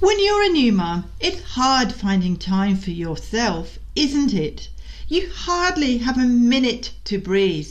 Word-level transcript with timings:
When 0.00 0.18
you're 0.18 0.44
a 0.44 0.48
new 0.48 0.72
mum, 0.72 1.10
it's 1.20 1.42
hard 1.42 1.92
finding 1.92 2.38
time 2.38 2.76
for 2.76 2.90
yourself, 2.90 3.78
isn't 3.94 4.32
it? 4.32 4.70
You 5.08 5.28
hardly 5.30 5.98
have 5.98 6.16
a 6.16 6.24
minute 6.24 6.92
to 7.04 7.18
breathe. 7.18 7.68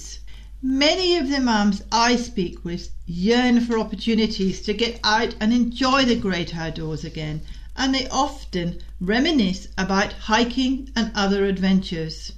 Many 0.62 1.18
of 1.18 1.28
the 1.28 1.40
mums 1.40 1.82
I 1.92 2.18
speak 2.18 2.64
with 2.64 2.92
yearn 3.08 3.62
for 3.62 3.80
opportunities 3.80 4.62
to 4.62 4.76
get 4.76 5.00
out 5.04 5.34
and 5.40 5.52
enjoy 5.52 6.06
the 6.06 6.16
great 6.16 6.56
outdoors 6.56 7.04
again, 7.04 7.42
and 7.76 7.96
they 7.96 8.08
often 8.10 8.80
reminisce 9.02 9.68
about 9.76 10.14
hiking 10.14 10.92
and 10.96 11.12
other 11.16 11.46
adventures. 11.46 12.34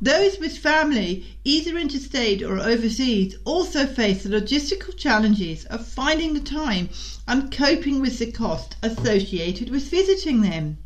Those 0.00 0.38
with 0.38 0.58
family, 0.58 1.38
either 1.42 1.78
interstate 1.78 2.42
or 2.42 2.58
overseas, 2.58 3.34
also 3.46 3.86
face 3.86 4.22
the 4.22 4.28
logistical 4.28 4.94
challenges 4.94 5.64
of 5.64 5.86
finding 5.86 6.34
the 6.34 6.40
time 6.40 6.90
and 7.26 7.50
coping 7.50 8.02
with 8.02 8.18
the 8.18 8.30
cost 8.30 8.76
associated 8.82 9.70
with 9.70 9.88
visiting 9.88 10.42
them. 10.42 10.76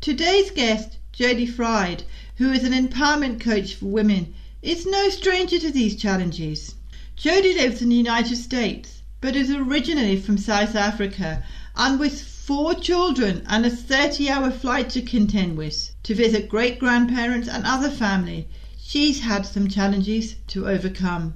Today's 0.00 0.52
guest, 0.52 0.98
Jodie 1.12 1.50
Fried, 1.50 2.04
who 2.36 2.52
is 2.52 2.62
an 2.62 2.72
empowerment 2.72 3.40
coach 3.40 3.74
for 3.74 3.86
women, 3.86 4.32
is 4.62 4.86
no 4.86 5.10
stranger 5.10 5.58
to 5.58 5.72
these 5.72 5.96
challenges. 5.96 6.76
Jodie 7.16 7.56
lives 7.56 7.82
in 7.82 7.88
the 7.88 7.96
United 7.96 8.36
States, 8.36 9.02
but 9.20 9.34
is 9.34 9.50
originally 9.50 10.20
from 10.20 10.38
South 10.38 10.76
Africa 10.76 11.42
and 11.74 11.98
with 11.98 12.33
four 12.46 12.74
children 12.74 13.42
and 13.48 13.64
a 13.64 13.70
30 13.70 14.28
hour 14.28 14.50
flight 14.50 14.90
to 14.90 15.00
contend 15.00 15.56
with 15.56 15.90
to 16.02 16.14
visit 16.14 16.46
great 16.46 16.78
grandparents 16.78 17.48
and 17.48 17.64
other 17.64 17.88
family, 17.88 18.46
she's 18.78 19.20
had 19.20 19.46
some 19.46 19.66
challenges 19.66 20.36
to 20.46 20.68
overcome. 20.68 21.32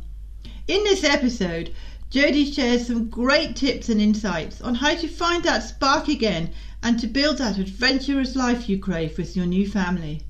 In 0.67 0.85
this 0.85 1.05
episode, 1.05 1.71
Jodie 2.11 2.55
shares 2.55 2.87
some 2.87 3.09
great 3.09 3.57
tips 3.57 3.89
and 3.89 4.03
insights 4.03 4.61
on 4.61 4.75
how 4.75 4.95
to 4.97 5.09
find 5.09 5.43
that 5.45 5.63
spark 5.63 6.09
again 6.09 6.51
and 6.83 7.01
to 7.01 7.07
build 7.07 7.39
that 7.39 7.57
adventurous 7.57 8.37
life 8.37 8.69
you 8.69 8.79
crave 8.79 9.17
with 9.17 9.35
your 9.35 9.47
new 9.47 9.67
family. 9.67 10.21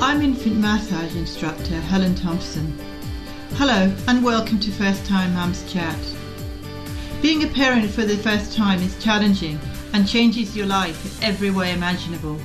I'm 0.00 0.22
infant 0.22 0.58
massage 0.58 1.16
instructor 1.16 1.80
Helen 1.80 2.14
Thompson. 2.14 2.91
Hello 3.64 3.94
and 4.08 4.24
welcome 4.24 4.58
to 4.58 4.72
First 4.72 5.06
Time 5.06 5.34
Mums 5.34 5.72
Chat. 5.72 5.96
Being 7.22 7.44
a 7.44 7.46
parent 7.46 7.88
for 7.88 8.02
the 8.02 8.16
first 8.16 8.56
time 8.56 8.82
is 8.82 9.00
challenging 9.00 9.56
and 9.92 10.08
changes 10.08 10.56
your 10.56 10.66
life 10.66 11.22
in 11.22 11.28
every 11.28 11.50
way 11.50 11.72
imaginable. 11.72 12.40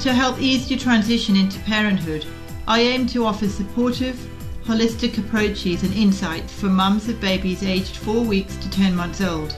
To 0.00 0.12
help 0.12 0.38
ease 0.38 0.70
your 0.70 0.78
transition 0.78 1.34
into 1.34 1.58
parenthood, 1.60 2.26
I 2.68 2.82
aim 2.82 3.06
to 3.06 3.24
offer 3.24 3.48
supportive, 3.48 4.20
holistic 4.66 5.16
approaches 5.16 5.82
and 5.82 5.94
insights 5.94 6.52
for 6.52 6.66
mums 6.66 7.08
of 7.08 7.18
babies 7.18 7.62
aged 7.62 7.96
4 7.96 8.22
weeks 8.22 8.58
to 8.58 8.68
10 8.68 8.94
months 8.94 9.22
old. 9.22 9.56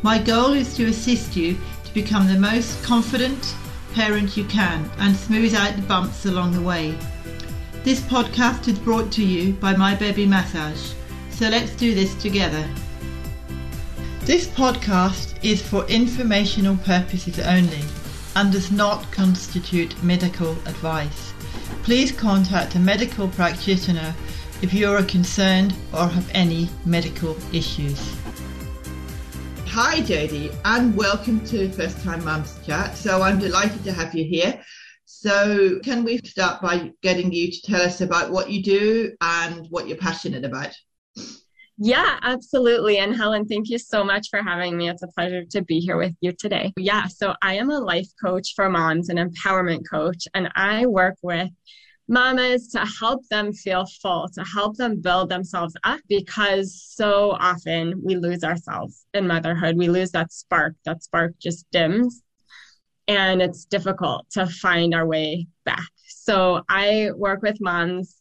My 0.00 0.18
goal 0.18 0.54
is 0.54 0.74
to 0.78 0.86
assist 0.86 1.36
you 1.36 1.58
to 1.84 1.92
become 1.92 2.26
the 2.26 2.40
most 2.40 2.82
confident 2.82 3.54
parent 3.92 4.38
you 4.38 4.46
can 4.46 4.90
and 5.00 5.14
smooth 5.14 5.54
out 5.54 5.76
the 5.76 5.82
bumps 5.82 6.24
along 6.24 6.52
the 6.52 6.62
way. 6.62 6.96
This 7.86 8.00
podcast 8.00 8.66
is 8.66 8.80
brought 8.80 9.12
to 9.12 9.24
you 9.24 9.52
by 9.52 9.76
My 9.76 9.94
Baby 9.94 10.26
Massage, 10.26 10.92
so 11.30 11.48
let's 11.48 11.70
do 11.76 11.94
this 11.94 12.20
together. 12.20 12.68
This 14.22 14.48
podcast 14.48 15.38
is 15.44 15.62
for 15.62 15.86
informational 15.86 16.78
purposes 16.78 17.38
only 17.38 17.84
and 18.34 18.50
does 18.50 18.72
not 18.72 19.08
constitute 19.12 20.02
medical 20.02 20.50
advice. 20.66 21.32
Please 21.84 22.10
contact 22.10 22.74
a 22.74 22.80
medical 22.80 23.28
practitioner 23.28 24.16
if 24.62 24.74
you 24.74 24.90
are 24.90 25.04
concerned 25.04 25.72
or 25.92 26.08
have 26.08 26.28
any 26.34 26.68
medical 26.86 27.36
issues. 27.52 28.16
Hi, 29.66 30.00
Jodie, 30.00 30.52
and 30.64 30.96
welcome 30.96 31.38
to 31.46 31.70
First 31.70 32.02
Time 32.02 32.24
Mums 32.24 32.58
Chat. 32.66 32.96
So, 32.96 33.22
I'm 33.22 33.38
delighted 33.38 33.84
to 33.84 33.92
have 33.92 34.12
you 34.12 34.24
here. 34.24 34.60
So, 35.18 35.80
can 35.82 36.04
we 36.04 36.18
start 36.18 36.60
by 36.60 36.92
getting 37.02 37.32
you 37.32 37.50
to 37.50 37.62
tell 37.62 37.80
us 37.80 38.02
about 38.02 38.30
what 38.30 38.50
you 38.50 38.62
do 38.62 39.16
and 39.22 39.66
what 39.70 39.88
you're 39.88 39.96
passionate 39.96 40.44
about? 40.44 40.74
Yeah, 41.78 42.18
absolutely. 42.20 42.98
And 42.98 43.16
Helen, 43.16 43.46
thank 43.46 43.70
you 43.70 43.78
so 43.78 44.04
much 44.04 44.28
for 44.28 44.42
having 44.42 44.76
me. 44.76 44.90
It's 44.90 45.02
a 45.02 45.08
pleasure 45.08 45.42
to 45.46 45.62
be 45.62 45.80
here 45.80 45.96
with 45.96 46.12
you 46.20 46.32
today. 46.32 46.74
Yeah, 46.76 47.06
so 47.06 47.34
I 47.40 47.54
am 47.54 47.70
a 47.70 47.78
life 47.78 48.08
coach 48.22 48.52
for 48.54 48.68
moms, 48.68 49.08
an 49.08 49.16
empowerment 49.16 49.84
coach, 49.90 50.28
and 50.34 50.50
I 50.54 50.84
work 50.84 51.16
with 51.22 51.48
mamas 52.06 52.68
to 52.68 52.84
help 53.00 53.26
them 53.28 53.54
feel 53.54 53.86
full, 54.02 54.28
to 54.34 54.44
help 54.44 54.76
them 54.76 55.00
build 55.00 55.30
themselves 55.30 55.74
up 55.82 56.00
because 56.10 56.78
so 56.86 57.30
often 57.40 58.02
we 58.04 58.16
lose 58.16 58.44
ourselves 58.44 59.06
in 59.14 59.26
motherhood. 59.26 59.78
We 59.78 59.88
lose 59.88 60.10
that 60.10 60.30
spark. 60.30 60.74
That 60.84 61.02
spark 61.02 61.32
just 61.38 61.64
dims 61.72 62.22
and 63.08 63.40
it's 63.40 63.64
difficult 63.64 64.28
to 64.30 64.46
find 64.46 64.94
our 64.94 65.06
way 65.06 65.46
back. 65.64 65.88
So 66.06 66.62
I 66.68 67.10
work 67.14 67.42
with 67.42 67.60
moms 67.60 68.16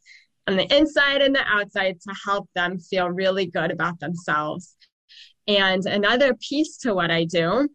on 0.47 0.57
the 0.57 0.75
inside 0.75 1.22
and 1.22 1.35
the 1.35 1.44
outside 1.47 2.00
to 2.01 2.16
help 2.25 2.50
them 2.56 2.78
feel 2.79 3.09
really 3.09 3.47
good 3.47 3.72
about 3.72 4.00
themselves. 4.00 4.75
And 5.47 5.85
another 5.85 6.34
piece 6.35 6.78
to 6.78 6.94
what 6.94 7.12
I 7.12 7.25
do 7.25 7.68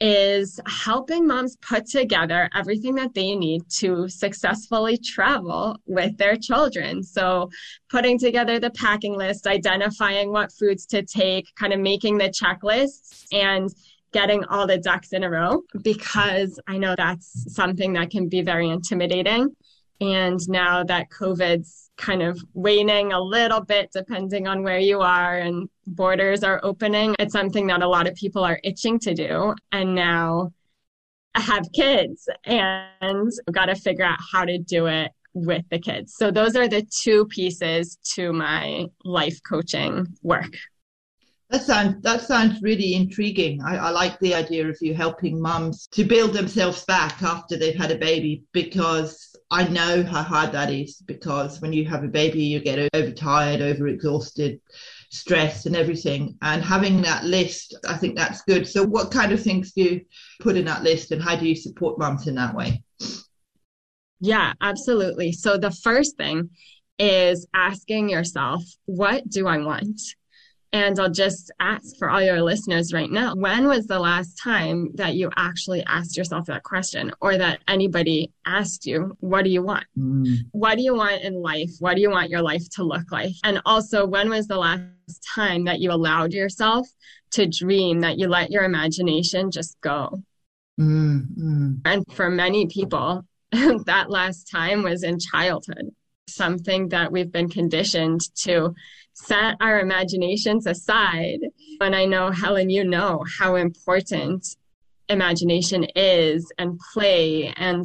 is 0.00 0.60
helping 0.66 1.26
moms 1.26 1.56
put 1.56 1.86
together 1.86 2.50
everything 2.54 2.94
that 2.96 3.14
they 3.14 3.34
need 3.34 3.62
to 3.70 4.08
successfully 4.08 4.98
travel 4.98 5.76
with 5.86 6.16
their 6.18 6.36
children. 6.36 7.02
So, 7.02 7.48
putting 7.90 8.18
together 8.18 8.58
the 8.58 8.70
packing 8.70 9.16
list, 9.16 9.46
identifying 9.46 10.32
what 10.32 10.52
foods 10.52 10.84
to 10.86 11.02
take, 11.02 11.46
kind 11.54 11.72
of 11.72 11.80
making 11.80 12.18
the 12.18 12.28
checklists, 12.28 13.24
and 13.32 13.70
getting 14.14 14.44
all 14.44 14.66
the 14.66 14.78
ducks 14.78 15.12
in 15.12 15.24
a 15.24 15.28
row 15.28 15.60
because 15.82 16.58
I 16.68 16.78
know 16.78 16.94
that's 16.96 17.52
something 17.52 17.92
that 17.94 18.10
can 18.10 18.28
be 18.28 18.42
very 18.42 18.70
intimidating. 18.70 19.54
And 20.00 20.40
now 20.48 20.84
that 20.84 21.10
COVID's 21.10 21.90
kind 21.96 22.22
of 22.22 22.40
waning 22.54 23.12
a 23.12 23.20
little 23.20 23.60
bit, 23.60 23.90
depending 23.92 24.46
on 24.46 24.62
where 24.62 24.78
you 24.78 25.00
are, 25.00 25.38
and 25.38 25.68
borders 25.86 26.44
are 26.44 26.60
opening, 26.62 27.14
it's 27.18 27.32
something 27.32 27.66
that 27.66 27.82
a 27.82 27.88
lot 27.88 28.06
of 28.06 28.14
people 28.14 28.44
are 28.44 28.60
itching 28.62 29.00
to 29.00 29.14
do. 29.14 29.54
And 29.72 29.96
now 29.96 30.52
I 31.34 31.40
have 31.40 31.66
kids 31.72 32.28
and 32.44 33.32
got 33.50 33.66
to 33.66 33.74
figure 33.74 34.04
out 34.04 34.18
how 34.32 34.44
to 34.44 34.58
do 34.58 34.86
it 34.86 35.10
with 35.32 35.64
the 35.70 35.80
kids. 35.80 36.14
So 36.16 36.30
those 36.30 36.54
are 36.54 36.68
the 36.68 36.82
two 36.82 37.26
pieces 37.26 37.98
to 38.14 38.32
my 38.32 38.86
life 39.04 39.40
coaching 39.42 40.06
work. 40.22 40.54
That 41.54 41.62
sounds 41.62 42.02
that 42.02 42.20
sounds 42.22 42.60
really 42.62 42.94
intriguing. 42.94 43.62
I, 43.62 43.76
I, 43.76 43.90
like 43.90 44.18
the 44.18 44.34
idea 44.34 44.68
of 44.68 44.76
you 44.80 44.92
helping 44.92 45.40
mums 45.40 45.86
to 45.92 46.02
build 46.02 46.32
themselves 46.32 46.84
back 46.84 47.22
after 47.22 47.56
they've 47.56 47.76
had 47.76 47.92
a 47.92 47.96
baby 47.96 48.42
because 48.50 49.36
I 49.52 49.68
know 49.68 50.02
how 50.02 50.24
hard 50.24 50.50
that 50.50 50.72
is. 50.72 50.96
Because 51.06 51.60
when 51.60 51.72
you 51.72 51.84
have 51.84 52.02
a 52.02 52.08
baby, 52.08 52.42
you 52.42 52.58
get 52.58 52.90
overtired, 52.92 53.60
overexhausted, 53.60 54.58
stressed, 55.12 55.66
and 55.66 55.76
everything. 55.76 56.36
And 56.42 56.60
having 56.60 57.00
that 57.02 57.22
list, 57.22 57.76
I 57.88 57.98
think 57.98 58.16
that's 58.16 58.42
good. 58.42 58.66
So, 58.66 58.82
what 58.82 59.12
kind 59.12 59.30
of 59.30 59.40
things 59.40 59.74
do 59.74 59.82
you 59.82 60.00
put 60.40 60.56
in 60.56 60.64
that 60.64 60.82
list, 60.82 61.12
and 61.12 61.22
how 61.22 61.36
do 61.36 61.48
you 61.48 61.54
support 61.54 62.00
mums 62.00 62.26
in 62.26 62.34
that 62.34 62.56
way? 62.56 62.82
Yeah, 64.18 64.54
absolutely. 64.60 65.30
So 65.30 65.56
the 65.56 65.70
first 65.70 66.16
thing 66.16 66.50
is 66.98 67.46
asking 67.54 68.08
yourself, 68.08 68.64
what 68.86 69.30
do 69.30 69.46
I 69.46 69.58
want? 69.58 70.00
And 70.74 70.98
I'll 70.98 71.08
just 71.08 71.52
ask 71.60 71.96
for 71.98 72.10
all 72.10 72.20
your 72.20 72.42
listeners 72.42 72.92
right 72.92 73.08
now 73.08 73.32
when 73.36 73.68
was 73.68 73.86
the 73.86 74.00
last 74.00 74.34
time 74.42 74.90
that 74.94 75.14
you 75.14 75.30
actually 75.36 75.84
asked 75.84 76.16
yourself 76.16 76.46
that 76.46 76.64
question 76.64 77.12
or 77.20 77.38
that 77.38 77.60
anybody 77.68 78.32
asked 78.44 78.84
you, 78.84 79.16
What 79.20 79.44
do 79.44 79.50
you 79.50 79.62
want? 79.62 79.84
Mm. 79.96 80.38
What 80.50 80.74
do 80.76 80.82
you 80.82 80.96
want 80.96 81.22
in 81.22 81.40
life? 81.40 81.70
What 81.78 81.94
do 81.94 82.02
you 82.02 82.10
want 82.10 82.28
your 82.28 82.42
life 82.42 82.68
to 82.70 82.82
look 82.82 83.12
like? 83.12 83.34
And 83.44 83.62
also, 83.64 84.04
when 84.04 84.28
was 84.28 84.48
the 84.48 84.58
last 84.58 84.90
time 85.32 85.64
that 85.66 85.78
you 85.78 85.92
allowed 85.92 86.32
yourself 86.32 86.88
to 87.30 87.46
dream, 87.46 88.00
that 88.00 88.18
you 88.18 88.26
let 88.26 88.50
your 88.50 88.64
imagination 88.64 89.52
just 89.52 89.80
go? 89.80 90.24
Mm, 90.80 91.82
And 91.84 92.04
for 92.14 92.28
many 92.30 92.66
people, 92.66 93.24
that 93.52 94.10
last 94.10 94.50
time 94.50 94.82
was 94.82 95.04
in 95.04 95.20
childhood, 95.20 95.94
something 96.26 96.88
that 96.88 97.12
we've 97.12 97.30
been 97.30 97.48
conditioned 97.48 98.22
to 98.38 98.74
set 99.14 99.56
our 99.60 99.80
imaginations 99.80 100.66
aside. 100.66 101.40
And 101.80 101.94
I 101.94 102.04
know, 102.04 102.30
Helen, 102.30 102.68
you 102.68 102.84
know 102.84 103.24
how 103.38 103.54
important 103.54 104.56
imagination 105.08 105.84
is 105.96 106.52
and 106.58 106.78
play. 106.92 107.52
And 107.56 107.84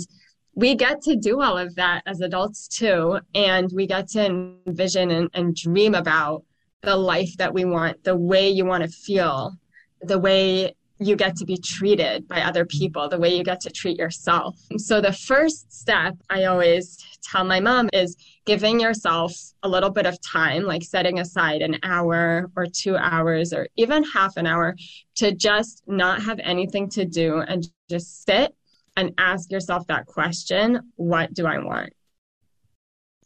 we 0.56 0.76
get 0.76 1.02
to 1.04 1.16
do 1.16 1.42
all 1.42 1.58
of 1.58 1.76
that 1.76 2.02
as 2.06 2.22
adults 2.22 2.68
too. 2.68 3.20
And 3.34 3.70
we 3.74 3.88
get 3.88 4.10
to 4.10 4.26
envision 4.68 5.12
and, 5.12 5.30
and 5.34 5.56
dream 5.56 5.96
about 5.96 6.44
the 6.82 6.96
life 6.96 7.36
that 7.38 7.54
we 7.54 7.66
want, 7.66 8.04
the 8.04 8.16
way 8.16 8.50
you 8.50 8.66
want 8.66 8.84
to 8.84 8.90
feel, 8.90 9.54
the 10.02 10.20
way 10.20 10.76
you 11.00 11.16
get 11.16 11.36
to 11.38 11.46
be 11.46 11.58
treated 11.58 12.28
by 12.28 12.42
other 12.42 12.66
people, 12.66 13.08
the 13.08 13.18
way 13.18 13.36
you 13.36 13.44
get 13.44 13.62
to 13.62 13.70
treat 13.70 13.98
yourself. 13.98 14.60
So, 14.78 15.00
the 15.00 15.14
first 15.14 15.72
step 15.72 16.16
I 16.30 16.46
always 16.46 16.98
tell 17.24 17.46
my 17.46 17.60
mom 17.60 17.90
is 17.94 18.18
giving 18.46 18.80
yourself 18.80 19.34
a 19.64 19.70
little 19.70 19.90
bit 19.90 20.06
of 20.06 20.20
time, 20.22 20.64
like 20.64 20.84
setting 20.84 21.20
aside 21.20 21.62
an 21.62 21.78
hour 21.84 22.52
or 22.56 22.66
two 22.66 22.98
hours 22.98 23.54
or 23.54 23.68
even 23.78 24.04
half 24.04 24.36
an 24.38 24.46
hour 24.46 24.76
to 25.16 25.34
just 25.34 25.84
not 25.88 26.22
have 26.22 26.40
anything 26.44 26.90
to 26.90 27.06
do 27.06 27.40
and 27.40 27.68
just 27.90 28.26
sit 28.26 28.54
and 28.98 29.14
ask 29.18 29.52
yourself 29.52 29.88
that 29.88 30.06
question 30.06 30.92
what 30.96 31.34
do 31.34 31.46
I 31.46 31.60
want? 31.60 31.94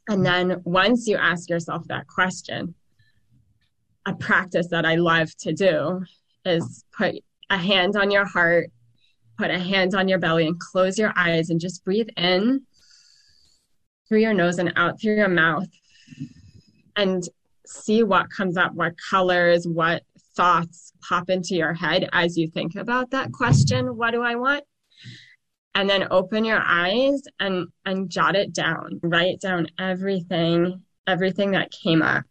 And 0.08 0.26
then 0.26 0.62
once 0.66 1.08
you 1.08 1.18
ask 1.18 1.50
yourself 1.50 1.88
that 1.88 2.08
question, 2.08 2.76
a 4.06 4.14
practice 4.14 4.68
that 4.68 4.86
I 4.86 4.96
love 4.96 5.36
to 5.40 5.54
do 5.54 6.04
is 6.46 6.84
put 6.96 7.16
a 7.54 7.58
hand 7.58 7.96
on 7.96 8.12
your 8.12 8.26
heart, 8.26 8.70
put 9.38 9.52
a 9.52 9.60
hand 9.60 9.96
on 9.96 10.08
your 10.08 10.20
belly, 10.20 10.48
and 10.48 10.60
close 10.60 10.98
your 10.98 11.14
eyes 11.16 11.50
and 11.50 11.60
just 11.60 11.84
breathe 11.86 12.10
in 12.18 12.64
through 14.08 14.20
your 14.20 14.34
nose 14.34 14.58
and 14.58 14.74
out 14.76 15.00
through 15.00 15.16
your 15.16 15.30
mouth. 15.30 15.68
And 16.96 17.24
see 17.66 18.04
what 18.04 18.30
comes 18.30 18.58
up, 18.58 18.74
what 18.74 18.94
colors, 19.10 19.68
what 19.68 20.04
thoughts 20.36 20.94
pop 21.08 21.30
into 21.30 21.56
your 21.56 21.74
head 21.74 22.10
as 22.12 22.38
you 22.38 22.48
think 22.48 22.76
about 22.76 23.12
that 23.12 23.32
question 23.32 23.98
what 23.98 24.12
do 24.12 24.22
I 24.22 24.36
want? 24.36 24.64
And 25.76 25.90
then 25.90 26.08
open 26.12 26.46
your 26.46 26.62
eyes 26.64 27.24
and, 27.40 27.68
and 27.86 28.10
jot 28.10 28.36
it 28.36 28.54
down. 28.54 29.00
Write 29.02 29.40
down 29.40 29.68
everything, 29.80 30.84
everything 31.08 31.52
that 31.52 31.72
came 31.72 32.04
up 32.04 32.26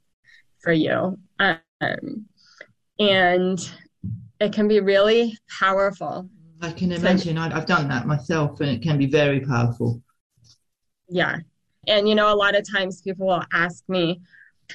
for 0.61 0.73
you. 0.73 1.19
Um, 1.41 2.27
and 3.01 3.59
it 4.43 4.53
can 4.53 4.69
be 4.69 4.81
really 4.81 5.39
powerful. 5.59 6.29
I 6.61 6.73
can 6.73 6.93
imagine. 6.93 7.39
I've 7.39 7.67
done 7.67 7.89
that 7.89 8.07
myself, 8.07 8.61
and 8.61 8.71
it 8.71 8.83
can 8.83 8.99
be 8.99 9.07
very 9.07 9.41
powerful. 9.41 10.03
Yeah. 11.09 11.39
And, 11.89 12.09
you 12.09 12.15
know, 12.15 12.33
a 12.33 12.37
lot 12.37 12.55
of 12.55 12.65
times 12.71 13.03
people 13.03 13.27
will 13.27 13.45
ask 13.53 13.83
me, 13.89 14.21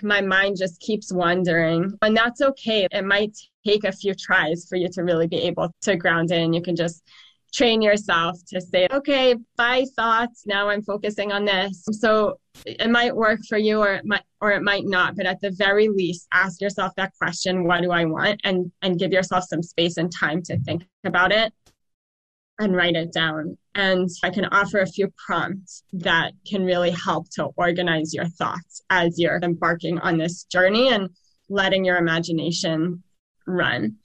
my 0.03 0.21
mind 0.21 0.57
just 0.57 0.79
keeps 0.79 1.11
wandering, 1.11 1.97
and 2.01 2.15
that's 2.15 2.41
okay. 2.41 2.87
It 2.91 3.05
might 3.05 3.35
take 3.65 3.83
a 3.83 3.91
few 3.91 4.13
tries 4.13 4.65
for 4.67 4.75
you 4.75 4.89
to 4.89 5.01
really 5.01 5.27
be 5.27 5.37
able 5.37 5.73
to 5.81 5.95
ground 5.95 6.31
in. 6.31 6.53
You 6.53 6.61
can 6.61 6.75
just 6.75 7.03
train 7.53 7.81
yourself 7.81 8.37
to 8.47 8.61
say, 8.61 8.87
okay, 8.91 9.35
bye 9.55 9.85
thoughts. 9.95 10.43
Now 10.45 10.69
I'm 10.69 10.81
focusing 10.81 11.31
on 11.31 11.45
this. 11.45 11.85
So 11.91 12.39
it 12.65 12.89
might 12.89 13.15
work 13.15 13.39
for 13.47 13.57
you 13.57 13.79
or 13.79 13.93
it 13.93 14.05
might 14.05 14.23
or 14.41 14.51
it 14.51 14.63
might 14.63 14.85
not, 14.85 15.15
but 15.15 15.25
at 15.25 15.39
the 15.41 15.51
very 15.51 15.89
least 15.89 16.27
ask 16.33 16.61
yourself 16.61 16.93
that 16.97 17.13
question, 17.17 17.65
what 17.65 17.81
do 17.81 17.91
I 17.91 18.05
want? 18.05 18.41
And 18.43 18.71
and 18.81 18.99
give 18.99 19.11
yourself 19.11 19.45
some 19.45 19.63
space 19.63 19.97
and 19.97 20.11
time 20.11 20.41
to 20.43 20.59
think 20.59 20.85
about 21.03 21.31
it 21.31 21.53
and 22.59 22.75
write 22.75 22.95
it 22.95 23.13
down. 23.13 23.57
And 23.75 24.09
I 24.23 24.29
can 24.29 24.45
offer 24.45 24.79
a 24.79 24.87
few 24.87 25.11
prompts 25.25 25.83
that 25.93 26.33
can 26.47 26.65
really 26.65 26.91
help 26.91 27.29
to 27.31 27.45
organize 27.55 28.13
your 28.13 28.27
thoughts 28.27 28.81
as 28.89 29.19
you're 29.19 29.39
embarking 29.41 29.99
on 29.99 30.17
this 30.17 30.43
journey 30.45 30.89
and 30.89 31.09
letting 31.49 31.85
your 31.85 31.97
imagination 31.97 33.03
run. 33.45 33.95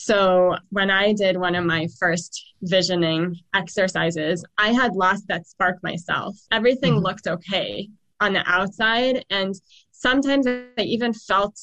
So 0.00 0.54
when 0.70 0.92
I 0.92 1.12
did 1.12 1.36
one 1.36 1.56
of 1.56 1.64
my 1.64 1.88
first 1.98 2.54
visioning 2.62 3.34
exercises, 3.52 4.44
I 4.56 4.72
had 4.72 4.94
lost 4.94 5.26
that 5.26 5.48
spark 5.48 5.82
myself. 5.82 6.38
Everything 6.52 6.94
mm-hmm. 6.94 7.04
looked 7.04 7.26
okay 7.26 7.88
on 8.20 8.32
the 8.32 8.48
outside. 8.48 9.24
And 9.30 9.56
sometimes 9.90 10.46
I 10.46 10.70
even 10.78 11.12
felt 11.12 11.58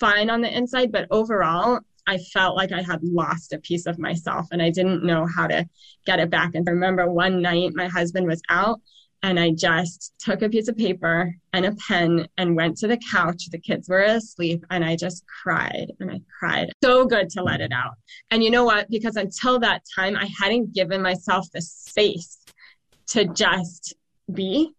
fine 0.00 0.30
on 0.30 0.40
the 0.40 0.52
inside, 0.52 0.90
but 0.90 1.06
overall, 1.12 1.78
I 2.08 2.18
felt 2.18 2.56
like 2.56 2.72
I 2.72 2.82
had 2.82 3.04
lost 3.04 3.52
a 3.52 3.58
piece 3.60 3.86
of 3.86 4.00
myself 4.00 4.48
and 4.50 4.60
I 4.60 4.70
didn't 4.70 5.04
know 5.04 5.24
how 5.24 5.46
to 5.46 5.64
get 6.06 6.18
it 6.18 6.28
back. 6.28 6.56
And 6.56 6.68
I 6.68 6.72
remember 6.72 7.08
one 7.08 7.40
night 7.40 7.70
my 7.74 7.86
husband 7.86 8.26
was 8.26 8.42
out 8.48 8.80
and 9.26 9.40
I 9.40 9.50
just 9.50 10.14
took 10.20 10.42
a 10.42 10.48
piece 10.48 10.68
of 10.68 10.76
paper 10.76 11.34
and 11.52 11.66
a 11.66 11.74
pen 11.88 12.28
and 12.38 12.54
went 12.54 12.76
to 12.76 12.86
the 12.86 13.00
couch. 13.10 13.48
The 13.50 13.58
kids 13.58 13.88
were 13.88 14.02
asleep 14.02 14.64
and 14.70 14.84
I 14.84 14.94
just 14.94 15.24
cried 15.26 15.90
and 15.98 16.12
I 16.12 16.20
cried. 16.38 16.70
So 16.80 17.06
good 17.06 17.28
to 17.30 17.42
let 17.42 17.60
it 17.60 17.72
out. 17.72 17.94
And 18.30 18.44
you 18.44 18.52
know 18.52 18.64
what? 18.64 18.88
Because 18.88 19.16
until 19.16 19.58
that 19.58 19.82
time, 19.96 20.14
I 20.14 20.28
hadn't 20.40 20.72
given 20.72 21.02
myself 21.02 21.48
the 21.52 21.60
space 21.60 22.38
to 23.08 23.24
just 23.24 23.94
be 24.32 24.70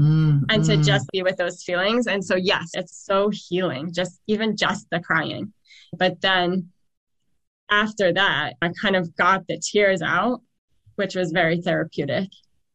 mm, 0.00 0.42
and 0.48 0.64
to 0.64 0.78
just 0.78 1.06
be 1.12 1.22
with 1.22 1.36
those 1.36 1.62
feelings. 1.62 2.08
And 2.08 2.24
so, 2.24 2.34
yes, 2.34 2.70
it's 2.74 3.04
so 3.06 3.30
healing, 3.32 3.92
just 3.92 4.20
even 4.26 4.56
just 4.56 4.90
the 4.90 4.98
crying. 4.98 5.52
But 5.96 6.20
then 6.20 6.70
after 7.70 8.12
that, 8.12 8.54
I 8.60 8.72
kind 8.82 8.96
of 8.96 9.14
got 9.14 9.46
the 9.46 9.60
tears 9.60 10.02
out, 10.02 10.40
which 10.96 11.14
was 11.14 11.30
very 11.30 11.60
therapeutic. 11.60 12.30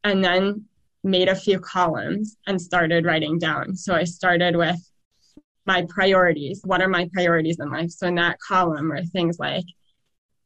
And 0.06 0.24
then 0.24 0.68
made 1.04 1.28
a 1.28 1.36
few 1.36 1.60
columns 1.60 2.38
and 2.48 2.62
started 2.62 3.06
writing 3.06 3.40
down. 3.40 3.76
So 3.76 3.94
I 3.96 4.04
started 4.04 4.56
with 4.56 4.80
my 5.66 5.86
priorities. 5.90 6.62
What 6.64 6.82
are 6.82 6.88
my 6.88 7.10
priorities 7.14 7.60
in 7.60 7.70
life? 7.70 7.92
So 7.92 8.08
in 8.08 8.16
that 8.16 8.40
column 8.40 8.90
were 8.90 9.04
things 9.04 9.40
like 9.40 9.66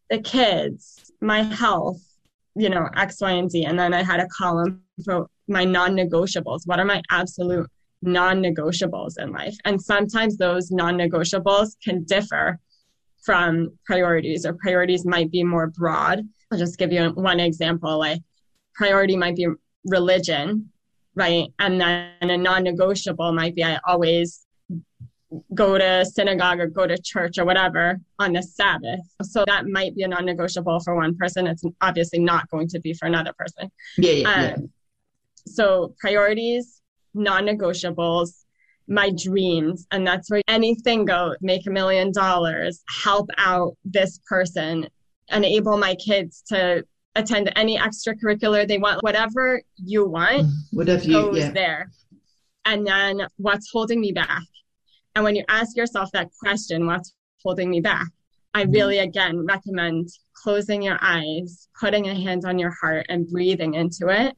the 0.10 0.19
kids, 0.19 1.12
my 1.22 1.44
health, 1.44 2.02
you 2.56 2.69
know, 2.69 2.90
X, 2.96 3.19
Y, 3.22 3.31
and 3.31 3.52
Z. 3.52 3.66
And 3.66 3.78
then 3.78 3.94
I 3.94 4.04
had 4.04 4.19
a 4.19 4.28
column 4.28 4.81
for 5.04 5.28
my 5.48 5.66
non 5.66 5.96
negotiables. 5.96 6.62
What 6.66 6.80
are 6.80 6.86
my 6.86 7.01
absolute 7.12 7.69
non 8.01 8.42
negotiables 8.42 9.19
in 9.19 9.31
life? 9.31 9.56
And 9.66 9.81
sometimes 9.81 10.38
those 10.38 10.72
non 10.72 10.98
negotiables 10.98 11.75
can 11.84 12.04
differ 12.04 12.60
from 13.24 13.78
priorities, 13.86 14.46
or 14.46 14.54
priorities 14.54 15.06
might 15.06 15.31
be 15.31 15.44
more 15.44 15.68
broad. 15.68 16.22
I'll 16.51 16.60
just 16.60 16.78
give 16.78 16.92
you 16.92 17.10
one 17.10 17.40
example. 17.40 17.98
Like, 17.98 18.22
priority 18.75 19.18
might 19.18 19.36
be 19.36 19.48
religion, 19.86 20.70
right? 21.16 21.48
And 21.60 21.80
then 21.80 22.10
a 22.22 22.38
non 22.38 22.64
negotiable 22.64 23.32
might 23.32 23.56
be 23.56 23.64
I 23.64 23.80
always 23.88 24.46
go 25.54 25.78
to 25.78 26.06
synagogue 26.06 26.60
or 26.60 26.68
go 26.68 26.88
to 26.88 26.98
church 26.98 27.38
or 27.38 27.46
whatever 27.46 28.00
on 28.20 28.34
the 28.34 28.42
Sabbath. 28.42 29.02
So 29.24 29.44
that 29.48 29.68
might 29.68 29.96
be 29.96 30.04
a 30.04 30.08
non 30.08 30.26
negotiable 30.26 30.80
for 30.80 30.96
one 30.96 31.16
person. 31.18 31.48
It's 31.48 31.64
obviously 31.82 32.20
not 32.20 32.50
going 32.50 32.68
to 32.70 32.80
be 32.80 32.94
for 32.94 33.06
another 33.06 33.34
person. 33.38 33.72
Yeah, 33.98 34.12
yeah, 34.12 34.30
um, 34.30 34.42
yeah. 34.42 34.56
So 35.48 35.94
priorities, 36.00 36.82
non 37.14 37.46
negotiables, 37.46 38.46
my 38.88 39.12
dreams. 39.12 39.88
And 39.92 40.06
that's 40.06 40.30
where 40.30 40.42
anything 40.48 41.06
goes 41.06 41.36
make 41.42 41.66
a 41.68 41.72
million 41.72 42.12
dollars, 42.12 42.84
help 43.04 43.30
out 43.38 43.76
this 43.84 44.20
person, 44.28 44.88
enable 45.30 45.78
my 45.78 45.96
kids 45.96 46.44
to 46.50 46.84
attend 47.15 47.51
any 47.56 47.77
extracurricular 47.77 48.67
they 48.67 48.77
want, 48.77 49.03
whatever 49.03 49.62
you 49.77 50.06
want, 50.06 50.47
mm, 50.47 50.51
whatever 50.71 51.03
you, 51.03 51.13
goes 51.13 51.38
yeah. 51.38 51.51
there. 51.51 51.91
And 52.65 52.85
then 52.85 53.27
what's 53.38 53.69
holding 53.71 54.01
me 54.01 54.12
back? 54.12 54.44
And 55.15 55.23
when 55.23 55.35
you 55.35 55.44
ask 55.47 55.77
yourself 55.77 56.12
that 56.12 56.29
question, 56.39 56.86
what's 56.88 57.13
holding 57.41 57.69
me 57.69 57.79
back? 57.79 58.07
I 58.53 58.63
mm-hmm. 58.63 58.72
really, 58.72 59.00
again, 59.00 59.45
recommend 59.45 60.10
closing 60.34 60.81
your 60.81 60.98
eyes, 61.01 61.67
putting 61.79 62.07
a 62.07 62.15
hand 62.15 62.43
on 62.45 62.60
your 62.60 62.74
heart, 62.81 63.05
and 63.10 63.27
breathing 63.27 63.75
into 63.75 64.10
it 64.10 64.36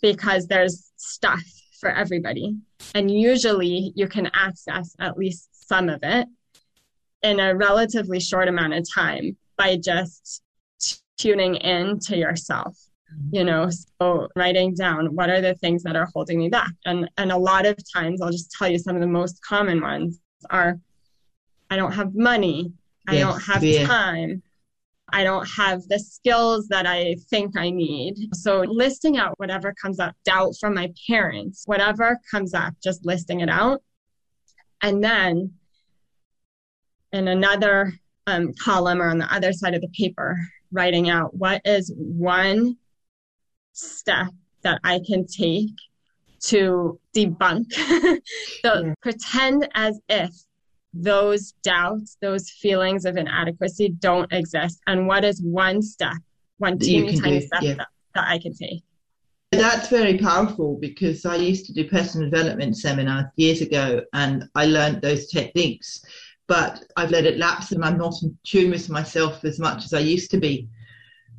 because 0.00 0.46
there's 0.46 0.92
stuff 0.96 1.42
for 1.80 1.90
everybody. 1.90 2.56
And 2.94 3.10
usually 3.10 3.92
you 3.94 4.08
can 4.08 4.30
access 4.34 4.94
at 4.98 5.18
least 5.18 5.48
some 5.68 5.88
of 5.88 6.00
it 6.02 6.28
in 7.22 7.40
a 7.40 7.54
relatively 7.54 8.20
short 8.20 8.48
amount 8.48 8.74
of 8.74 8.86
time 8.94 9.36
by 9.56 9.76
just 9.76 10.42
tuning 11.18 11.56
in 11.56 11.98
to 11.98 12.16
yourself 12.16 12.76
you 13.30 13.44
know 13.44 13.68
so 14.00 14.28
writing 14.36 14.74
down 14.74 15.14
what 15.14 15.30
are 15.30 15.40
the 15.40 15.54
things 15.56 15.82
that 15.82 15.96
are 15.96 16.08
holding 16.14 16.38
me 16.38 16.48
back. 16.48 16.72
And 16.84 17.08
and 17.16 17.32
a 17.32 17.36
lot 17.36 17.66
of 17.66 17.76
times 17.92 18.20
i'll 18.20 18.30
just 18.30 18.50
tell 18.52 18.68
you 18.68 18.78
some 18.78 18.96
of 18.96 19.00
the 19.00 19.08
most 19.08 19.42
common 19.42 19.80
ones 19.80 20.20
are 20.50 20.78
i 21.70 21.76
don't 21.76 21.92
have 21.92 22.14
money. 22.14 22.72
I 23.08 23.18
don't 23.18 23.40
have 23.40 23.62
yeah. 23.62 23.86
time. 23.86 24.42
I 25.12 25.22
don't 25.22 25.46
have 25.48 25.86
the 25.86 26.00
skills 26.00 26.66
that 26.68 26.86
i 26.86 27.16
think 27.30 27.56
i 27.56 27.70
need. 27.70 28.14
So 28.34 28.60
listing 28.66 29.16
out 29.16 29.38
whatever 29.38 29.72
comes 29.80 30.00
up 30.00 30.14
doubt 30.24 30.54
from 30.60 30.74
my 30.74 30.92
parents 31.06 31.62
whatever 31.66 32.18
comes 32.30 32.54
up 32.54 32.74
just 32.82 33.06
listing 33.06 33.40
it 33.40 33.48
out. 33.48 33.82
And 34.82 35.02
then 35.02 35.52
in 37.12 37.28
another 37.28 37.92
um, 38.26 38.52
column 38.60 39.00
or 39.00 39.08
on 39.08 39.18
the 39.18 39.32
other 39.32 39.52
side 39.52 39.74
of 39.74 39.80
the 39.80 39.88
paper 39.96 40.36
writing 40.72 41.08
out 41.10 41.34
what 41.34 41.62
is 41.64 41.92
one 41.96 42.76
step 43.72 44.28
that 44.62 44.80
I 44.84 45.00
can 45.06 45.26
take 45.26 45.70
to 46.40 46.98
debunk. 47.14 47.72
so 48.62 48.82
yeah. 48.82 48.94
pretend 49.00 49.68
as 49.74 50.00
if 50.08 50.30
those 50.92 51.52
doubts, 51.62 52.16
those 52.20 52.50
feelings 52.50 53.04
of 53.04 53.16
inadequacy 53.16 53.90
don't 53.90 54.32
exist. 54.32 54.80
And 54.86 55.06
what 55.06 55.24
is 55.24 55.42
one 55.42 55.82
step, 55.82 56.16
one 56.58 56.78
teeny 56.78 57.18
tiny 57.18 57.40
do, 57.40 57.46
step 57.46 57.62
yeah. 57.62 57.74
that, 57.74 57.88
that 58.14 58.28
I 58.28 58.38
can 58.38 58.54
take? 58.54 58.82
That's 59.52 59.88
very 59.88 60.18
powerful 60.18 60.76
because 60.80 61.24
I 61.24 61.36
used 61.36 61.66
to 61.66 61.72
do 61.72 61.88
personal 61.88 62.28
development 62.28 62.76
seminars 62.76 63.26
years 63.36 63.60
ago 63.60 64.02
and 64.12 64.44
I 64.54 64.66
learned 64.66 65.02
those 65.02 65.28
techniques 65.28 66.04
but 66.46 66.84
I've 66.96 67.10
let 67.10 67.26
it 67.26 67.38
lapse 67.38 67.72
and 67.72 67.84
I'm 67.84 67.98
not 67.98 68.14
in 68.22 68.36
tune 68.44 68.70
with 68.70 68.88
myself 68.88 69.44
as 69.44 69.58
much 69.58 69.84
as 69.84 69.94
I 69.94 70.00
used 70.00 70.30
to 70.32 70.38
be. 70.38 70.68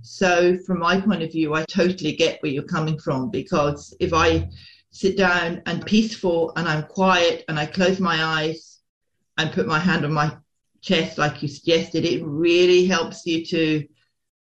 So, 0.01 0.57
from 0.65 0.79
my 0.79 1.01
point 1.01 1.23
of 1.23 1.31
view, 1.31 1.53
I 1.53 1.65
totally 1.65 2.15
get 2.15 2.41
where 2.41 2.51
you're 2.51 2.63
coming 2.63 2.99
from 2.99 3.29
because 3.29 3.95
if 3.99 4.13
I 4.13 4.49
sit 4.91 5.17
down 5.17 5.61
and 5.65 5.85
peaceful 5.85 6.53
and 6.55 6.67
I'm 6.67 6.83
quiet 6.83 7.43
and 7.47 7.59
I 7.59 7.65
close 7.65 7.99
my 7.99 8.23
eyes 8.23 8.79
and 9.37 9.51
put 9.51 9.67
my 9.67 9.79
hand 9.79 10.05
on 10.05 10.13
my 10.13 10.35
chest, 10.81 11.17
like 11.17 11.41
you 11.41 11.47
suggested, 11.47 12.05
it 12.05 12.23
really 12.25 12.85
helps 12.85 13.25
you 13.25 13.45
to 13.47 13.87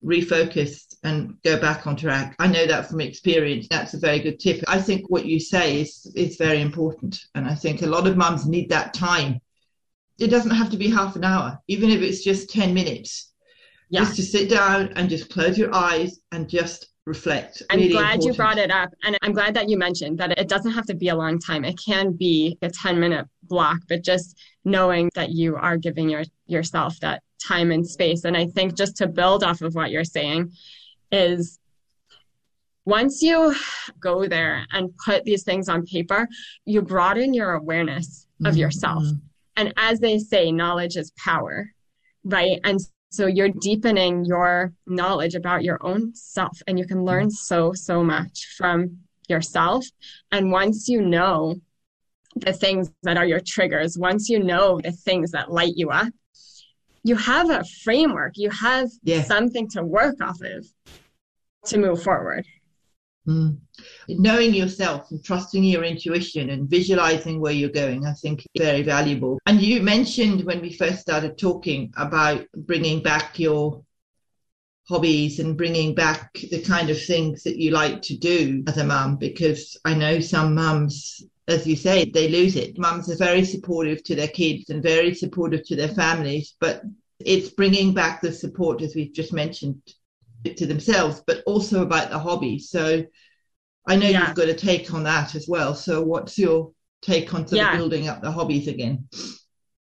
refocus 0.04 0.94
and 1.02 1.34
go 1.42 1.58
back 1.60 1.86
on 1.86 1.96
track. 1.96 2.34
I 2.38 2.46
know 2.46 2.66
that 2.66 2.88
from 2.88 3.00
experience. 3.00 3.68
That's 3.68 3.94
a 3.94 3.98
very 3.98 4.18
good 4.18 4.40
tip. 4.40 4.62
I 4.68 4.80
think 4.80 5.10
what 5.10 5.26
you 5.26 5.38
say 5.38 5.80
is 5.80 6.10
is 6.14 6.36
very 6.36 6.60
important, 6.60 7.18
and 7.34 7.46
I 7.46 7.54
think 7.54 7.82
a 7.82 7.86
lot 7.86 8.06
of 8.06 8.16
mums 8.16 8.46
need 8.46 8.68
that 8.70 8.94
time. 8.94 9.40
It 10.20 10.28
doesn't 10.28 10.52
have 10.52 10.70
to 10.70 10.76
be 10.76 10.88
half 10.88 11.16
an 11.16 11.24
hour, 11.24 11.58
even 11.68 11.90
if 11.90 12.02
it's 12.02 12.22
just 12.22 12.50
ten 12.50 12.74
minutes. 12.74 13.32
Yeah. 13.88 14.00
Just 14.00 14.16
to 14.16 14.22
sit 14.22 14.48
down 14.48 14.92
and 14.94 15.10
just 15.10 15.30
close 15.30 15.58
your 15.58 15.74
eyes 15.74 16.20
and 16.30 16.48
just 16.48 16.90
reflect. 17.06 17.62
I'm 17.70 17.78
really 17.78 17.92
glad 17.92 18.14
important. 18.14 18.24
you 18.24 18.34
brought 18.34 18.58
it 18.58 18.70
up. 18.70 18.90
And 19.02 19.18
I'm 19.22 19.32
glad 19.32 19.54
that 19.54 19.68
you 19.68 19.76
mentioned 19.76 20.18
that 20.18 20.38
it 20.38 20.48
doesn't 20.48 20.72
have 20.72 20.86
to 20.86 20.94
be 20.94 21.08
a 21.08 21.14
long 21.14 21.38
time. 21.38 21.64
It 21.64 21.78
can 21.84 22.12
be 22.12 22.56
a 22.62 22.70
10 22.70 23.00
minute 23.00 23.26
block, 23.42 23.78
but 23.88 24.02
just 24.02 24.38
knowing 24.64 25.10
that 25.14 25.30
you 25.30 25.56
are 25.56 25.76
giving 25.76 26.08
your, 26.08 26.22
yourself 26.46 26.98
that 27.00 27.22
time 27.42 27.72
and 27.72 27.86
space. 27.86 28.24
And 28.24 28.36
I 28.36 28.46
think 28.46 28.76
just 28.76 28.96
to 28.98 29.08
build 29.08 29.42
off 29.42 29.60
of 29.60 29.74
what 29.74 29.90
you're 29.90 30.04
saying 30.04 30.52
is 31.10 31.58
once 32.84 33.22
you 33.22 33.54
go 33.98 34.26
there 34.26 34.66
and 34.72 34.96
put 35.04 35.24
these 35.24 35.42
things 35.42 35.68
on 35.68 35.84
paper, 35.84 36.28
you 36.64 36.80
broaden 36.82 37.34
your 37.34 37.54
awareness 37.54 38.26
of 38.44 38.52
mm-hmm. 38.52 38.58
And 39.56 39.72
as 39.76 40.00
they 40.00 40.18
say, 40.18 40.52
knowledge 40.52 40.96
is 40.96 41.12
power, 41.12 41.70
right? 42.24 42.58
And 42.64 42.78
so 43.10 43.26
you're 43.26 43.50
deepening 43.60 44.24
your 44.24 44.72
knowledge 44.86 45.34
about 45.34 45.64
your 45.64 45.78
own 45.84 46.14
self, 46.14 46.56
and 46.66 46.78
you 46.78 46.86
can 46.86 47.04
learn 47.04 47.30
so, 47.30 47.72
so 47.72 48.04
much 48.04 48.54
from 48.56 48.98
yourself. 49.28 49.84
And 50.30 50.52
once 50.52 50.88
you 50.88 51.02
know 51.02 51.56
the 52.36 52.52
things 52.52 52.90
that 53.02 53.16
are 53.16 53.26
your 53.26 53.40
triggers, 53.40 53.98
once 53.98 54.28
you 54.28 54.42
know 54.42 54.80
the 54.80 54.92
things 54.92 55.32
that 55.32 55.50
light 55.50 55.72
you 55.76 55.90
up, 55.90 56.12
you 57.02 57.16
have 57.16 57.50
a 57.50 57.64
framework, 57.82 58.32
you 58.36 58.50
have 58.50 58.88
yeah. 59.02 59.22
something 59.22 59.68
to 59.70 59.82
work 59.82 60.20
off 60.20 60.40
of 60.42 60.66
to 61.66 61.78
move 61.78 62.02
forward. 62.02 62.44
Mm. 63.30 63.58
Knowing 64.08 64.54
yourself 64.54 65.10
and 65.10 65.24
trusting 65.24 65.62
your 65.62 65.84
intuition 65.84 66.50
and 66.50 66.68
visualizing 66.68 67.40
where 67.40 67.52
you're 67.52 67.70
going, 67.70 68.04
I 68.04 68.12
think 68.14 68.40
is 68.40 68.62
very 68.62 68.82
valuable. 68.82 69.38
And 69.46 69.62
you 69.62 69.82
mentioned 69.82 70.44
when 70.44 70.60
we 70.60 70.72
first 70.72 71.00
started 71.00 71.38
talking 71.38 71.92
about 71.96 72.44
bringing 72.56 73.02
back 73.02 73.38
your 73.38 73.84
hobbies 74.88 75.38
and 75.38 75.56
bringing 75.56 75.94
back 75.94 76.32
the 76.50 76.60
kind 76.62 76.90
of 76.90 77.00
things 77.00 77.44
that 77.44 77.56
you 77.56 77.70
like 77.70 78.02
to 78.02 78.16
do 78.18 78.64
as 78.66 78.78
a 78.78 78.84
mum, 78.84 79.16
because 79.16 79.78
I 79.84 79.94
know 79.94 80.18
some 80.18 80.54
mums, 80.56 81.22
as 81.46 81.66
you 81.66 81.76
say, 81.76 82.10
they 82.10 82.28
lose 82.28 82.56
it. 82.56 82.78
Mums 82.78 83.08
are 83.10 83.16
very 83.16 83.44
supportive 83.44 84.02
to 84.04 84.16
their 84.16 84.28
kids 84.28 84.70
and 84.70 84.82
very 84.82 85.14
supportive 85.14 85.64
to 85.66 85.76
their 85.76 85.88
families, 85.88 86.56
but 86.58 86.82
it's 87.20 87.50
bringing 87.50 87.94
back 87.94 88.20
the 88.20 88.32
support, 88.32 88.82
as 88.82 88.96
we've 88.96 89.12
just 89.12 89.32
mentioned, 89.32 89.80
to 90.44 90.66
themselves, 90.66 91.22
but 91.26 91.42
also 91.46 91.82
about 91.82 92.10
the 92.10 92.18
hobby. 92.18 92.58
So 92.58 93.04
I 93.86 93.96
know 93.96 94.08
yeah. 94.08 94.26
you've 94.26 94.36
got 94.36 94.48
a 94.48 94.54
take 94.54 94.92
on 94.92 95.02
that 95.04 95.34
as 95.34 95.46
well. 95.48 95.74
So 95.74 96.02
what's 96.02 96.38
your 96.38 96.72
take 97.02 97.32
on 97.34 97.46
sort 97.46 97.58
yeah. 97.58 97.72
of 97.72 97.78
building 97.78 98.08
up 98.08 98.22
the 98.22 98.30
hobbies 98.30 98.68
again? 98.68 99.08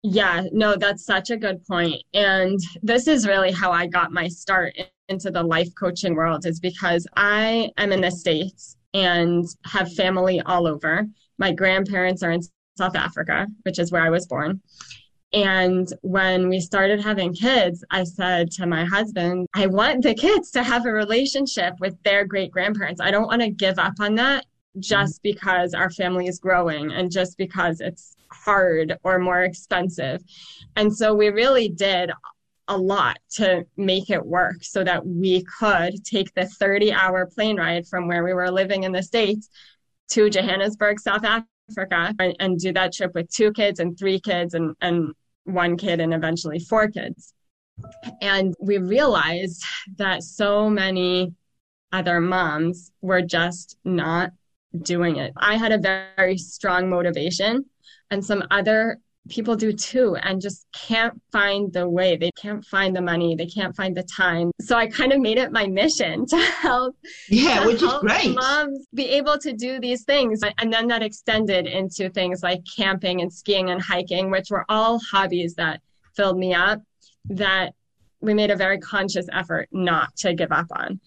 Yeah, 0.02 0.44
no, 0.52 0.76
that's 0.76 1.06
such 1.06 1.30
a 1.30 1.36
good 1.36 1.64
point. 1.66 2.02
And 2.12 2.58
this 2.82 3.08
is 3.08 3.26
really 3.26 3.50
how 3.50 3.72
I 3.72 3.86
got 3.86 4.12
my 4.12 4.28
start 4.28 4.74
into 5.08 5.30
the 5.30 5.42
life 5.42 5.68
coaching 5.78 6.14
world 6.14 6.46
is 6.46 6.60
because 6.60 7.06
I 7.16 7.70
am 7.78 7.92
in 7.92 8.00
the 8.00 8.10
States 8.10 8.76
and 8.92 9.44
have 9.64 9.92
family 9.94 10.40
all 10.42 10.66
over. 10.66 11.06
My 11.38 11.52
grandparents 11.52 12.22
are 12.22 12.32
in 12.32 12.42
South 12.76 12.96
Africa, 12.96 13.46
which 13.62 13.78
is 13.78 13.92
where 13.92 14.02
I 14.02 14.10
was 14.10 14.26
born. 14.26 14.60
And 15.35 15.93
when 16.03 16.49
we 16.49 16.61
started 16.61 17.03
having 17.03 17.35
kids, 17.35 17.85
I 17.91 18.05
said 18.05 18.53
to 18.53 18.67
my 18.67 18.85
husband, 18.85 19.49
I 19.53 19.67
want 19.67 20.05
the 20.05 20.14
kids 20.14 20.53
to 20.53 20.62
have 20.62 20.87
a 20.87 20.93
relationship 20.93 21.75
with 21.81 22.00
their 22.05 22.25
great 22.25 22.53
grandparents. 22.53 23.00
I 23.00 23.11
don't 23.11 23.26
want 23.26 23.43
to 23.43 23.50
give 23.50 23.81
up 23.81 23.95
on 23.99 24.14
that 24.14 24.47
just 24.79 25.25
because 25.25 25.75
our 25.75 25.91
family 25.91 26.29
is 26.29 26.38
growing 26.38 26.93
and 26.93 27.11
just 27.11 27.37
because 27.37 27.81
it's 27.81 28.14
hard 28.31 28.97
or 29.03 29.19
more 29.19 29.43
expensive. 29.43 30.23
And 30.76 30.97
so 30.97 31.12
we 31.12 31.31
really 31.31 31.69
did 31.69 32.12
a 32.69 32.76
lot 32.76 33.19
to 33.33 33.67
make 33.76 34.11
it 34.11 34.25
work 34.25 34.62
so 34.62 34.85
that 34.85 35.05
we 35.05 35.45
could 35.59 36.05
take 36.05 36.33
the 36.35 36.47
30 36.47 36.93
hour 36.93 37.26
plane 37.26 37.57
ride 37.57 37.88
from 37.88 38.07
where 38.07 38.23
we 38.23 38.35
were 38.35 38.53
living 38.53 38.85
in 38.85 38.93
the 38.93 39.03
States 39.03 39.49
to 40.11 40.31
Johannesburg, 40.31 41.00
South 41.00 41.25
Africa, 41.25 42.14
and, 42.21 42.37
and 42.38 42.59
do 42.59 42.73
that 42.73 42.93
trip 42.93 43.17
with 43.17 43.29
two 43.31 43.53
kids 43.53 43.81
and 43.81 43.99
three 43.99 44.21
kids 44.21 44.55
and, 44.55 44.76
and 44.81 45.12
one 45.44 45.76
kid 45.76 46.00
and 46.00 46.12
eventually 46.12 46.58
four 46.58 46.88
kids. 46.88 47.34
And 48.20 48.54
we 48.60 48.78
realized 48.78 49.64
that 49.96 50.22
so 50.22 50.68
many 50.70 51.32
other 51.92 52.20
moms 52.20 52.90
were 53.00 53.22
just 53.22 53.76
not 53.84 54.30
doing 54.82 55.16
it. 55.16 55.32
I 55.36 55.56
had 55.56 55.72
a 55.72 55.78
very 56.16 56.36
strong 56.36 56.88
motivation, 56.88 57.64
and 58.10 58.24
some 58.24 58.44
other 58.50 58.98
people 59.28 59.57
do 59.57 59.73
too 59.73 60.16
and 60.16 60.40
just 60.40 60.66
can't 60.73 61.21
find 61.33 61.73
the 61.73 61.88
way. 61.88 62.16
They 62.16 62.31
can't 62.33 62.64
find 62.64 62.95
the 62.95 63.00
money. 63.00 63.35
They 63.35 63.47
can't 63.47 63.75
find 63.75 63.97
the 63.97 64.02
time. 64.02 64.50
So 64.61 64.76
i 64.76 64.87
kind 64.87 65.12
of 65.12 65.21
made 65.21 65.38
it 65.38 65.52
my 65.52 65.66
mission 65.66 66.26
to 66.28 66.37
help 66.37 66.97
yeah 67.28 67.61
to 67.61 67.66
which 67.66 67.81
help 67.81 68.04
is 68.04 68.11
great. 68.11 68.35
moms 68.35 68.87
be 68.95 69.07
able 69.07 69.38
to 69.38 69.52
do 69.52 69.81
these 69.81 70.04
things. 70.04 70.40
And 70.59 70.73
then 70.73 70.88
that 70.88 71.02
extended 71.02 71.66
into 71.66 72.11
things 72.11 72.43
like 72.43 72.61
camping 72.76 73.21
and 73.21 73.33
skiing 73.33 73.71
and 73.71 73.81
hiking 73.81 74.31
which 74.31 74.50
were 74.50 74.64
all 74.69 75.00
hobbies 75.11 75.54
that 75.54 75.81
filled 76.14 76.38
me 76.38 76.54
up 76.54 76.83
that 77.26 77.73
we 78.21 78.35
made 78.35 78.50
a 78.50 78.57
very 78.57 78.78
conscious 78.78 79.26
effort 79.33 79.69
not 79.73 80.14
to 80.16 80.35
give 80.35 80.52
up 80.52 80.66
on. 80.73 81.00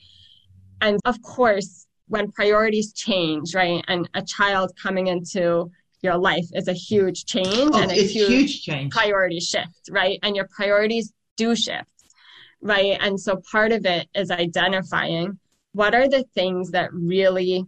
And 0.81 0.99
of 1.05 1.21
course 1.21 1.85
when 2.07 2.31
priorities 2.31 2.93
change 2.93 3.53
right 3.53 3.83
and 3.87 4.09
a 4.13 4.21
child 4.21 4.71
coming 4.81 5.07
into 5.07 5.69
your 6.01 6.17
life 6.17 6.45
is 6.53 6.67
a 6.67 6.73
huge 6.73 7.25
change 7.25 7.71
oh, 7.73 7.81
and 7.81 7.91
a 7.91 7.95
huge, 7.95 8.11
huge 8.11 8.61
change. 8.63 8.91
priority 8.91 9.39
shift, 9.39 9.89
right? 9.89 10.19
And 10.23 10.35
your 10.35 10.47
priorities 10.55 11.11
do 11.35 11.55
shift, 11.55 11.89
right? 12.61 12.97
And 12.99 13.19
so 13.19 13.41
part 13.51 13.71
of 13.71 13.85
it 13.85 14.07
is 14.13 14.31
identifying 14.31 15.39
what 15.73 15.95
are 15.95 16.07
the 16.07 16.23
things 16.35 16.71
that 16.71 16.93
really 16.93 17.65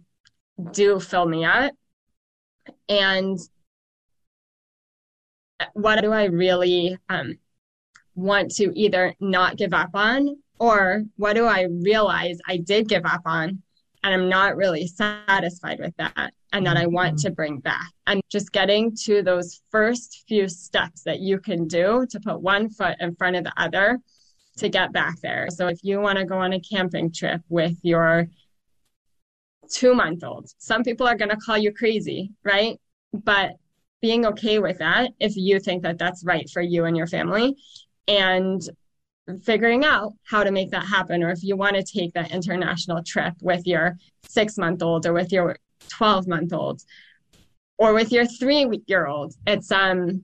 do 0.72 1.00
fill 1.00 1.26
me 1.26 1.44
up 1.44 1.72
and 2.88 3.38
what 5.74 6.00
do 6.00 6.12
I 6.12 6.24
really 6.24 6.98
um, 7.08 7.38
want 8.14 8.50
to 8.52 8.72
either 8.78 9.14
not 9.20 9.56
give 9.56 9.72
up 9.72 9.90
on 9.94 10.36
or 10.58 11.04
what 11.16 11.34
do 11.34 11.46
I 11.46 11.66
realize 11.70 12.38
I 12.46 12.58
did 12.58 12.88
give 12.88 13.04
up 13.04 13.22
on 13.24 13.62
and 14.02 14.14
I'm 14.14 14.28
not 14.28 14.56
really 14.56 14.86
satisfied 14.86 15.78
with 15.78 15.94
that 15.98 16.32
and 16.52 16.66
that 16.66 16.76
I 16.76 16.86
want 16.86 17.16
mm-hmm. 17.16 17.28
to 17.28 17.30
bring 17.30 17.58
back. 17.58 17.90
And 18.06 18.20
just 18.28 18.52
getting 18.52 18.96
to 19.04 19.22
those 19.22 19.60
first 19.70 20.24
few 20.26 20.48
steps 20.48 21.02
that 21.02 21.20
you 21.20 21.38
can 21.38 21.66
do 21.66 22.06
to 22.10 22.20
put 22.20 22.40
one 22.40 22.70
foot 22.70 22.96
in 23.00 23.14
front 23.14 23.36
of 23.36 23.44
the 23.44 23.52
other 23.56 23.98
to 24.58 24.68
get 24.68 24.92
back 24.92 25.20
there. 25.20 25.48
So 25.50 25.68
if 25.68 25.78
you 25.82 26.00
want 26.00 26.18
to 26.18 26.24
go 26.24 26.38
on 26.38 26.52
a 26.52 26.60
camping 26.60 27.12
trip 27.12 27.42
with 27.48 27.76
your 27.82 28.28
two 29.70 29.94
month 29.94 30.24
old, 30.24 30.50
some 30.58 30.82
people 30.82 31.06
are 31.06 31.16
going 31.16 31.30
to 31.30 31.36
call 31.36 31.58
you 31.58 31.72
crazy, 31.72 32.32
right? 32.44 32.80
But 33.12 33.52
being 34.00 34.24
okay 34.24 34.58
with 34.58 34.78
that 34.78 35.10
if 35.20 35.36
you 35.36 35.60
think 35.60 35.82
that 35.82 35.98
that's 35.98 36.24
right 36.24 36.48
for 36.48 36.62
you 36.62 36.86
and 36.86 36.96
your 36.96 37.06
family 37.06 37.54
and 38.08 38.62
figuring 39.42 39.84
out 39.84 40.12
how 40.24 40.42
to 40.42 40.50
make 40.50 40.70
that 40.70 40.84
happen 40.84 41.22
or 41.22 41.30
if 41.30 41.42
you 41.42 41.56
want 41.56 41.76
to 41.76 41.82
take 41.82 42.12
that 42.14 42.32
international 42.32 43.02
trip 43.02 43.34
with 43.42 43.66
your 43.66 43.96
six 44.28 44.58
month 44.58 44.82
old 44.82 45.06
or 45.06 45.12
with 45.12 45.32
your 45.32 45.56
12 45.88 46.26
month 46.26 46.52
old 46.52 46.82
or 47.78 47.94
with 47.94 48.10
your 48.10 48.26
three 48.26 48.66
year 48.86 49.06
old 49.06 49.34
it's 49.46 49.70
um 49.70 50.22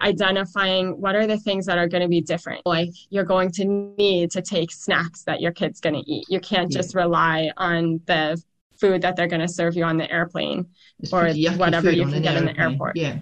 identifying 0.00 1.00
what 1.00 1.14
are 1.14 1.26
the 1.26 1.38
things 1.38 1.66
that 1.66 1.78
are 1.78 1.88
going 1.88 2.02
to 2.02 2.08
be 2.08 2.20
different. 2.20 2.64
Like 2.66 2.90
you're 3.10 3.24
going 3.24 3.50
to 3.52 3.64
need 3.64 4.30
to 4.32 4.42
take 4.42 4.70
snacks 4.70 5.22
that 5.22 5.40
your 5.40 5.52
kid's 5.52 5.80
going 5.80 5.94
to 5.94 6.10
eat. 6.10 6.26
You 6.28 6.40
can't 6.40 6.70
just 6.70 6.94
rely 6.94 7.50
on 7.56 8.00
the 8.06 8.40
food 8.78 9.02
that 9.02 9.16
they're 9.16 9.26
going 9.26 9.40
to 9.40 9.48
serve 9.48 9.74
you 9.74 9.84
on 9.84 9.96
the 9.96 10.10
airplane 10.10 10.66
it's 10.98 11.12
or 11.12 11.32
whatever 11.56 11.90
you 11.90 12.06
can 12.06 12.22
get 12.22 12.36
in 12.36 12.44
the 12.44 12.58
airport. 12.58 12.96
Yeah. 12.96 13.18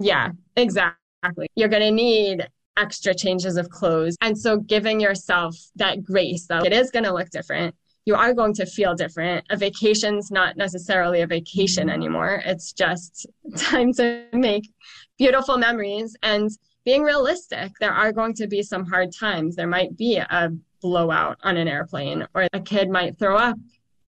Yeah 0.00 0.30
exactly. 0.56 1.48
You're 1.54 1.68
going 1.68 1.82
to 1.82 1.90
need 1.90 2.48
extra 2.76 3.14
changes 3.14 3.56
of 3.56 3.70
clothes 3.70 4.16
and 4.20 4.38
so 4.38 4.58
giving 4.58 5.00
yourself 5.00 5.56
that 5.76 6.04
grace 6.04 6.46
that 6.46 6.66
it 6.66 6.72
is 6.72 6.90
going 6.90 7.04
to 7.04 7.12
look 7.12 7.30
different 7.30 7.74
you 8.06 8.14
are 8.14 8.32
going 8.32 8.54
to 8.54 8.66
feel 8.66 8.94
different. 8.94 9.44
A 9.50 9.56
vacation's 9.56 10.30
not 10.30 10.56
necessarily 10.56 11.22
a 11.22 11.26
vacation 11.26 11.90
anymore. 11.90 12.40
It's 12.46 12.72
just 12.72 13.26
time 13.56 13.92
to 13.94 14.24
make 14.32 14.70
beautiful 15.18 15.58
memories 15.58 16.16
and 16.22 16.48
being 16.84 17.02
realistic. 17.02 17.72
There 17.80 17.92
are 17.92 18.12
going 18.12 18.34
to 18.34 18.46
be 18.46 18.62
some 18.62 18.86
hard 18.86 19.12
times. 19.12 19.56
There 19.56 19.66
might 19.66 19.96
be 19.96 20.18
a 20.18 20.50
blowout 20.80 21.38
on 21.42 21.56
an 21.56 21.66
airplane, 21.66 22.26
or 22.32 22.46
a 22.52 22.60
kid 22.60 22.88
might 22.88 23.18
throw 23.18 23.36
up 23.36 23.58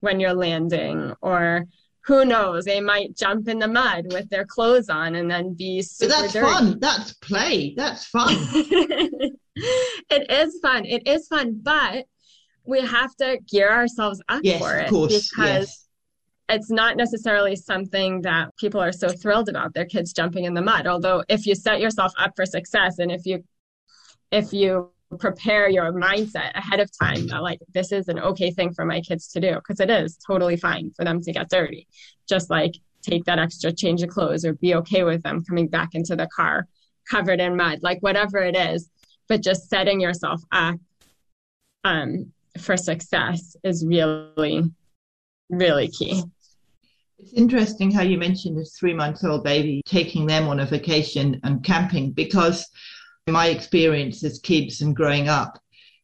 when 0.01 0.19
you're 0.19 0.33
landing, 0.33 1.13
or 1.21 1.63
who 2.05 2.23
knows, 2.23 2.65
they 2.65 2.79
might 2.79 3.15
jump 3.15 3.47
in 3.47 3.57
the 3.57 3.67
mud 3.67 4.13
with 4.13 4.29
their 4.29 4.45
clothes 4.45 4.89
on 4.89 5.15
and 5.15 5.29
then 5.29 5.53
be 5.53 5.81
super 5.81 6.13
but 6.13 6.21
that's 6.21 6.33
dirty. 6.33 6.45
fun. 6.45 6.79
That's 6.79 7.13
play. 7.13 7.73
That's 7.75 8.05
fun. 8.05 8.35
it 9.55 10.29
is 10.29 10.59
fun. 10.61 10.85
It 10.85 11.07
is 11.07 11.27
fun, 11.27 11.59
but 11.63 12.05
we 12.63 12.81
have 12.81 13.15
to 13.15 13.39
gear 13.49 13.71
ourselves 13.71 14.21
up 14.29 14.41
yes, 14.43 14.61
for 14.61 14.77
it 14.77 14.85
of 14.85 14.91
course. 14.91 15.29
because 15.29 15.67
yes. 15.67 15.87
it's 16.49 16.69
not 16.69 16.95
necessarily 16.95 17.55
something 17.55 18.21
that 18.21 18.55
people 18.57 18.81
are 18.81 18.91
so 18.91 19.09
thrilled 19.09 19.49
about 19.49 19.73
their 19.73 19.85
kids 19.85 20.13
jumping 20.13 20.45
in 20.45 20.53
the 20.53 20.61
mud. 20.61 20.85
Although 20.85 21.23
if 21.27 21.47
you 21.47 21.55
set 21.55 21.79
yourself 21.79 22.13
up 22.19 22.33
for 22.35 22.45
success 22.45 22.99
and 22.99 23.11
if 23.11 23.25
you 23.25 23.43
if 24.31 24.53
you 24.53 24.91
prepare 25.19 25.69
your 25.69 25.93
mindset 25.93 26.51
ahead 26.55 26.79
of 26.79 26.89
time 26.97 27.27
that 27.27 27.41
like 27.41 27.59
this 27.73 27.91
is 27.91 28.07
an 28.07 28.19
okay 28.19 28.51
thing 28.51 28.73
for 28.73 28.85
my 28.85 29.01
kids 29.01 29.27
to 29.29 29.39
do 29.39 29.55
because 29.55 29.79
it 29.79 29.89
is 29.89 30.17
totally 30.25 30.57
fine 30.57 30.91
for 30.91 31.05
them 31.05 31.21
to 31.21 31.31
get 31.31 31.49
dirty. 31.49 31.87
Just 32.27 32.49
like 32.49 32.75
take 33.01 33.23
that 33.25 33.39
extra 33.39 33.71
change 33.71 34.01
of 34.01 34.09
clothes 34.09 34.43
or 34.43 34.53
be 34.53 34.75
okay 34.75 35.03
with 35.03 35.21
them 35.23 35.43
coming 35.45 35.67
back 35.67 35.89
into 35.93 36.15
the 36.15 36.27
car 36.35 36.67
covered 37.09 37.39
in 37.39 37.55
mud 37.55 37.79
like 37.81 37.99
whatever 38.01 38.39
it 38.39 38.55
is. 38.55 38.89
But 39.27 39.41
just 39.41 39.69
setting 39.69 39.99
yourself 39.99 40.41
up 40.51 40.79
um, 41.83 42.31
for 42.59 42.77
success 42.77 43.55
is 43.63 43.85
really 43.85 44.71
really 45.49 45.87
key. 45.87 46.23
It's 47.19 47.33
interesting 47.33 47.91
how 47.91 48.01
you 48.01 48.17
mentioned 48.17 48.57
this 48.57 48.75
three 48.77 48.93
month 48.93 49.23
old 49.23 49.43
baby 49.43 49.81
taking 49.85 50.25
them 50.25 50.47
on 50.47 50.59
a 50.59 50.65
vacation 50.65 51.39
and 51.43 51.63
camping 51.63 52.11
because 52.11 52.67
my 53.31 53.47
experience 53.47 54.23
as 54.23 54.39
kids 54.39 54.81
and 54.81 54.95
growing 54.95 55.27
up, 55.27 55.59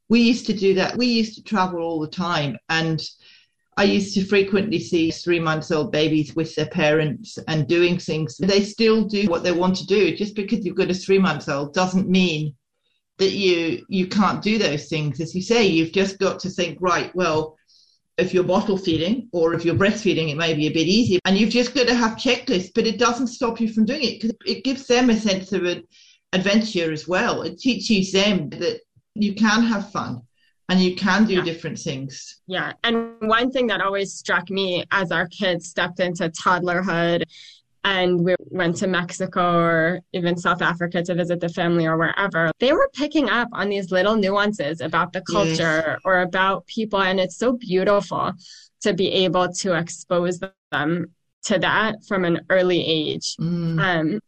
we 0.09 0.21
used 0.21 0.47
to 0.47 0.53
do 0.53 0.73
that. 0.75 0.97
We 0.97 1.05
used 1.05 1.35
to 1.35 1.43
travel 1.43 1.81
all 1.81 1.99
the 1.99 2.07
time. 2.07 2.57
And 2.69 3.01
I 3.77 3.83
used 3.83 4.15
to 4.15 4.25
frequently 4.25 4.79
see 4.79 5.11
three 5.11 5.39
months 5.39 5.71
old 5.71 5.91
babies 5.91 6.35
with 6.35 6.55
their 6.55 6.65
parents 6.65 7.37
and 7.47 7.67
doing 7.67 7.97
things. 7.97 8.37
They 8.37 8.63
still 8.63 9.05
do 9.05 9.27
what 9.27 9.43
they 9.43 9.51
want 9.51 9.77
to 9.77 9.85
do. 9.85 10.15
Just 10.15 10.35
because 10.35 10.65
you've 10.65 10.75
got 10.75 10.89
a 10.89 10.93
three 10.93 11.19
months 11.19 11.47
old 11.47 11.73
doesn't 11.73 12.09
mean 12.09 12.55
that 13.19 13.31
you 13.31 13.85
you 13.87 14.07
can't 14.07 14.41
do 14.41 14.57
those 14.57 14.87
things. 14.87 15.21
As 15.21 15.35
you 15.35 15.43
say, 15.43 15.67
you've 15.67 15.93
just 15.93 16.17
got 16.17 16.39
to 16.39 16.49
think, 16.49 16.79
right, 16.81 17.15
well, 17.15 17.55
if 18.17 18.33
you're 18.33 18.43
bottle 18.43 18.77
feeding 18.77 19.29
or 19.31 19.53
if 19.53 19.63
you're 19.63 19.75
breastfeeding, 19.75 20.29
it 20.29 20.37
may 20.37 20.53
be 20.53 20.67
a 20.67 20.73
bit 20.73 20.87
easier. 20.87 21.19
And 21.25 21.37
you've 21.37 21.51
just 21.51 21.75
got 21.75 21.87
to 21.87 21.95
have 21.95 22.17
checklists, 22.17 22.71
but 22.73 22.87
it 22.87 22.97
doesn't 22.97 23.27
stop 23.27 23.61
you 23.61 23.71
from 23.71 23.85
doing 23.85 24.03
it 24.03 24.19
because 24.19 24.35
it 24.45 24.63
gives 24.63 24.87
them 24.87 25.09
a 25.09 25.15
sense 25.15 25.53
of 25.53 25.65
it 25.65 25.87
adventure 26.33 26.91
as 26.91 27.07
well. 27.07 27.41
It 27.41 27.59
teaches 27.59 28.11
them 28.11 28.49
that 28.51 28.81
you 29.15 29.33
can 29.35 29.63
have 29.63 29.91
fun 29.91 30.21
and 30.69 30.79
you 30.79 30.95
can 30.95 31.25
do 31.25 31.35
yeah. 31.35 31.43
different 31.43 31.77
things. 31.77 32.41
Yeah. 32.47 32.73
And 32.83 33.15
one 33.19 33.51
thing 33.51 33.67
that 33.67 33.81
always 33.81 34.13
struck 34.13 34.49
me 34.49 34.85
as 34.91 35.11
our 35.11 35.27
kids 35.27 35.67
stepped 35.67 35.99
into 35.99 36.29
toddlerhood 36.29 37.23
and 37.83 38.23
we 38.23 38.35
went 38.39 38.77
to 38.77 38.87
Mexico 38.87 39.59
or 39.59 39.99
even 40.13 40.37
South 40.37 40.61
Africa 40.61 41.03
to 41.03 41.15
visit 41.15 41.39
the 41.39 41.49
family 41.49 41.87
or 41.87 41.97
wherever, 41.97 42.51
they 42.59 42.73
were 42.73 42.89
picking 42.93 43.29
up 43.29 43.49
on 43.53 43.69
these 43.69 43.91
little 43.91 44.15
nuances 44.15 44.81
about 44.81 45.13
the 45.13 45.21
culture 45.21 45.83
yes. 45.87 45.99
or 46.05 46.21
about 46.21 46.65
people. 46.67 47.01
And 47.01 47.19
it's 47.19 47.37
so 47.37 47.53
beautiful 47.53 48.33
to 48.81 48.93
be 48.93 49.11
able 49.11 49.51
to 49.53 49.73
expose 49.73 50.39
them 50.71 51.07
to 51.43 51.59
that 51.59 52.05
from 52.07 52.23
an 52.23 52.41
early 52.49 52.85
age. 52.85 53.35
Mm. 53.37 53.79
Um, 53.81 54.19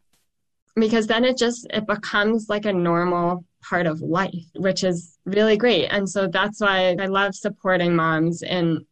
because 0.75 1.07
then 1.07 1.23
it 1.23 1.37
just 1.37 1.67
it 1.69 1.85
becomes 1.85 2.47
like 2.49 2.65
a 2.65 2.73
normal 2.73 3.45
part 3.61 3.85
of 3.85 4.01
life 4.01 4.45
which 4.55 4.83
is 4.83 5.17
really 5.25 5.57
great. 5.57 5.87
And 5.87 6.09
so 6.09 6.27
that's 6.27 6.59
why 6.59 6.95
i 6.99 7.05
love 7.05 7.35
supporting 7.35 7.95
moms 7.95 8.41
in 8.43 8.85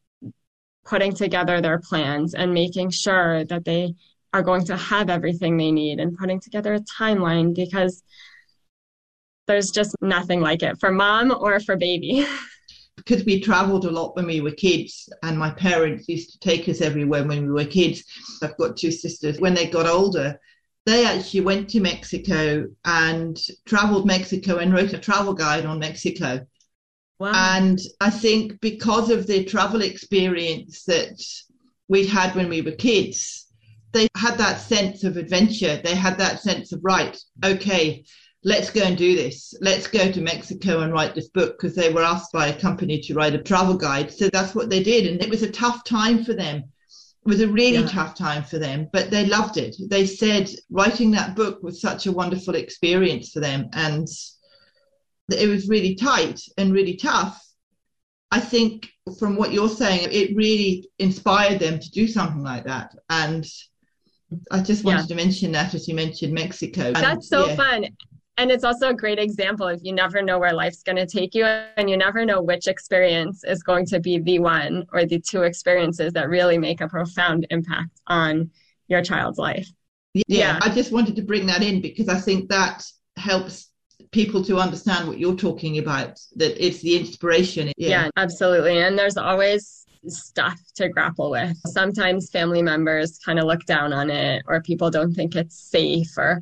putting 0.85 1.13
together 1.13 1.61
their 1.61 1.79
plans 1.79 2.33
and 2.33 2.53
making 2.53 2.89
sure 2.89 3.45
that 3.45 3.65
they 3.65 3.93
are 4.33 4.41
going 4.41 4.65
to 4.65 4.77
have 4.77 5.09
everything 5.09 5.57
they 5.57 5.71
need 5.71 6.00
and 6.00 6.17
putting 6.17 6.39
together 6.39 6.73
a 6.73 6.79
timeline 6.79 7.53
because 7.53 8.03
there's 9.48 9.72
just 9.72 9.96
nothing 10.01 10.39
like 10.39 10.63
it 10.63 10.79
for 10.79 10.91
mom 10.91 11.31
or 11.31 11.59
for 11.59 11.75
baby. 11.75 12.25
Because 12.98 13.25
we 13.25 13.39
traveled 13.39 13.85
a 13.85 13.89
lot 13.89 14.15
when 14.15 14.27
we 14.27 14.41
were 14.41 14.51
kids 14.51 15.09
and 15.24 15.35
my 15.35 15.50
parents 15.50 16.07
used 16.07 16.33
to 16.33 16.39
take 16.39 16.70
us 16.70 16.81
everywhere 16.81 17.24
when 17.24 17.48
we 17.48 17.51
were 17.51 17.65
kids. 17.65 18.03
I've 18.44 18.55
got 18.57 18.77
two 18.77 18.91
sisters. 18.91 19.39
When 19.39 19.55
they 19.55 19.65
got 19.65 19.87
older 19.87 20.39
they 20.85 21.05
actually 21.05 21.41
went 21.41 21.70
to 21.70 21.79
Mexico 21.79 22.67
and 22.85 23.39
traveled 23.65 24.05
Mexico 24.05 24.57
and 24.57 24.74
wrote 24.74 24.94
a 24.94 24.98
travel 24.98 25.33
guide 25.33 25.65
on 25.65 25.79
Mexico. 25.79 26.46
Wow. 27.20 27.31
And 27.35 27.79
I 28.00 28.09
think 28.09 28.59
because 28.61 29.11
of 29.11 29.27
the 29.27 29.44
travel 29.46 29.81
experience 29.81 30.83
that 30.85 31.22
we'd 31.87 32.07
had 32.07 32.35
when 32.35 32.50
we 32.50 32.61
were 32.61 32.72
kids, 32.72 33.48
they 33.91 34.07
had 34.15 34.37
that 34.37 34.59
sense 34.59 35.03
of 35.03 35.17
adventure. 35.17 35.79
They 35.83 35.94
had 35.94 36.17
that 36.17 36.41
sense 36.41 36.72
of, 36.72 36.79
right, 36.81 37.15
okay, 37.46 38.03
let's 38.44 38.72
go 38.72 38.81
and 38.81 38.98
do 38.98 39.15
this. 39.15 39.53
Let's 39.61 39.85
go 39.85 40.11
to 40.11 40.22
Mexico 40.22 40.79
and 40.79 40.91
write 40.91 41.13
this 41.13 41.29
book 41.29 41.57
because 41.59 41.75
they 41.75 41.94
were 41.94 42.01
asked 42.03 42.31
by 42.31 42.48
a 42.48 42.59
company 42.59 43.00
to 43.01 43.13
write 43.13 43.35
a 43.35 43.44
travel 43.44 43.77
guide. 43.77 44.11
So 44.11 44.29
that's 44.29 44.55
what 44.55 44.72
they 44.72 44.81
did. 44.81 45.05
And 45.05 45.22
it 45.22 45.29
was 45.29 45.44
a 45.44 45.51
tough 45.51 45.83
time 45.83 46.24
for 46.24 46.33
them 46.33 46.63
was 47.24 47.42
a 47.42 47.48
really 47.48 47.79
yeah. 47.79 47.88
tough 47.88 48.16
time 48.16 48.44
for 48.44 48.57
them, 48.57 48.88
but 48.92 49.12
they 49.12 49.25
loved 49.25 49.57
it. 49.57 49.75
They 49.90 50.05
said 50.05 50.50
writing 50.70 51.12
that 51.12 51.36
book 51.36 51.62
was 51.62 51.79
such 51.79 52.07
a 52.07 52.12
wonderful 52.12 52.55
experience 52.55 53.31
for 53.31 53.40
them, 53.40 53.70
and 53.74 54.07
it 55.29 55.48
was 55.48 55.70
really 55.70 55.96
tight 55.96 56.42
and 56.57 56.74
really 56.74 56.96
tough. 56.96 57.40
I 58.31 58.40
think 58.40 58.90
from 59.20 59.36
what 59.36 59.51
you're 59.51 59.70
saying, 59.70 60.07
it 60.12 60.36
really 60.36 60.88
inspired 61.00 61.60
them 61.60 61.79
to 61.79 61.92
do 61.92 62.07
something 62.07 62.42
like 62.42 62.64
that. 62.66 62.96
And 63.10 63.46
I 64.50 64.62
just 64.62 64.84
wanted 64.84 65.01
yeah. 65.01 65.07
to 65.07 65.16
mention 65.16 65.51
that 65.51 65.74
as 65.74 65.88
you 65.88 65.96
mentioned 65.96 66.34
Mexico. 66.34 66.94
That's 66.94 67.05
and, 67.05 67.24
so 67.24 67.48
yeah. 67.48 67.55
fun 67.55 67.86
and 68.37 68.51
it's 68.51 68.63
also 68.63 68.89
a 68.89 68.94
great 68.94 69.20
example 69.20 69.67
of 69.67 69.79
you 69.83 69.94
never 69.94 70.22
know 70.22 70.39
where 70.39 70.53
life's 70.53 70.83
going 70.83 70.96
to 70.96 71.05
take 71.05 71.35
you 71.35 71.46
and 71.46 71.89
you 71.89 71.98
never 71.98 72.25
know 72.25 72.41
which 72.41 72.67
experience 72.67 73.44
is 73.44 73.63
going 73.63 73.85
to 73.85 74.00
be 74.00 74.20
the 74.20 74.39
one 74.39 74.85
or 74.94 75.05
the 75.05 75.20
two 75.20 75.44
experiences 75.44 76.13
that 76.13 76.29
really 76.29 76.57
make 76.57 76.81
a 76.81 76.87
profound 76.87 77.46
impact 77.50 78.01
on 78.07 78.50
your 78.87 79.01
child's 79.01 79.37
life 79.37 79.67
yeah, 80.13 80.24
yeah. 80.27 80.59
i 80.61 80.70
just 80.70 80.91
wanted 80.91 81.15
to 81.15 81.22
bring 81.22 81.46
that 81.46 81.61
in 81.61 81.81
because 81.81 82.09
i 82.09 82.17
think 82.17 82.50
that 82.50 82.83
helps 83.17 83.70
people 84.11 84.44
to 84.44 84.57
understand 84.57 85.07
what 85.07 85.20
you're 85.20 85.35
talking 85.35 85.77
about 85.77 86.20
that 86.35 86.63
it's 86.63 86.81
the 86.81 86.98
inspiration 86.98 87.72
yeah, 87.77 87.89
yeah 87.89 88.09
absolutely 88.17 88.79
and 88.79 88.98
there's 88.98 89.17
always 89.17 89.81
stuff 90.07 90.59
to 90.75 90.89
grapple 90.89 91.31
with. 91.31 91.57
Sometimes 91.67 92.29
family 92.29 92.61
members 92.61 93.20
kind 93.20 93.39
of 93.39 93.46
look 93.46 93.65
down 93.65 93.94
on 93.94 94.09
it, 94.09 94.44
or 94.48 94.61
people 94.61 94.89
don't 94.89 95.13
think 95.13 95.35
it's 95.35 95.57
safe, 95.59 96.17
or 96.17 96.41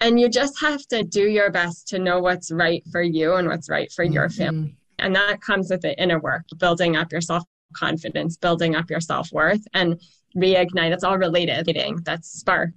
and 0.00 0.18
you 0.18 0.28
just 0.28 0.60
have 0.60 0.86
to 0.88 1.02
do 1.02 1.28
your 1.28 1.50
best 1.50 1.88
to 1.88 1.98
know 1.98 2.20
what's 2.20 2.50
right 2.50 2.82
for 2.90 3.02
you 3.02 3.34
and 3.34 3.48
what's 3.48 3.68
right 3.68 3.90
for 3.92 4.04
mm-hmm. 4.04 4.14
your 4.14 4.28
family. 4.28 4.76
And 4.98 5.14
that 5.14 5.40
comes 5.40 5.70
with 5.70 5.82
the 5.82 6.00
inner 6.00 6.18
work, 6.18 6.44
building 6.58 6.96
up 6.96 7.12
your 7.12 7.20
self 7.20 7.44
confidence, 7.74 8.36
building 8.36 8.74
up 8.74 8.88
your 8.90 9.00
self 9.00 9.30
worth, 9.32 9.66
and 9.74 10.00
reignite. 10.36 10.92
It's 10.92 11.04
all 11.04 11.18
related. 11.18 11.66
That 12.04 12.24
spark 12.24 12.70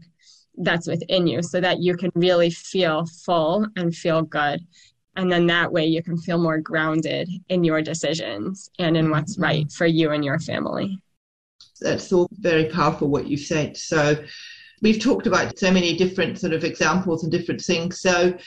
that's 0.57 0.87
within 0.87 1.25
you 1.25 1.41
so 1.41 1.61
that 1.61 1.79
you 1.79 1.95
can 1.95 2.11
really 2.15 2.49
feel 2.49 3.05
full 3.25 3.65
and 3.77 3.95
feel 3.95 4.21
good. 4.21 4.61
And 5.15 5.31
then 5.31 5.47
that 5.47 5.71
way 5.71 5.85
you 5.85 6.03
can 6.03 6.17
feel 6.17 6.37
more 6.37 6.59
grounded 6.59 7.29
in 7.49 7.63
your 7.63 7.81
decisions 7.81 8.69
and 8.79 8.95
in 8.95 9.09
what's 9.09 9.33
mm-hmm. 9.33 9.43
right 9.43 9.71
for 9.71 9.85
you 9.85 10.11
and 10.11 10.23
your 10.23 10.39
family. 10.39 11.01
That's 11.81 12.11
all 12.11 12.27
very 12.31 12.65
powerful 12.65 13.07
what 13.07 13.27
you've 13.27 13.39
said. 13.39 13.77
So, 13.77 14.21
we've 14.81 14.99
talked 14.99 15.27
about 15.27 15.57
so 15.57 15.71
many 15.71 15.95
different 15.95 16.39
sort 16.39 16.53
of 16.53 16.63
examples 16.63 17.23
and 17.23 17.31
different 17.31 17.61
things. 17.61 17.99
So 17.99 18.37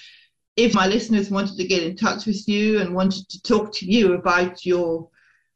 if 0.56 0.74
my 0.74 0.86
listeners 0.86 1.30
wanted 1.30 1.56
to 1.56 1.66
get 1.66 1.82
in 1.82 1.96
touch 1.96 2.26
with 2.26 2.46
you 2.46 2.80
and 2.80 2.94
wanted 2.94 3.28
to 3.30 3.42
talk 3.42 3.72
to 3.74 3.86
you 3.86 4.14
about 4.14 4.64
your 4.66 5.08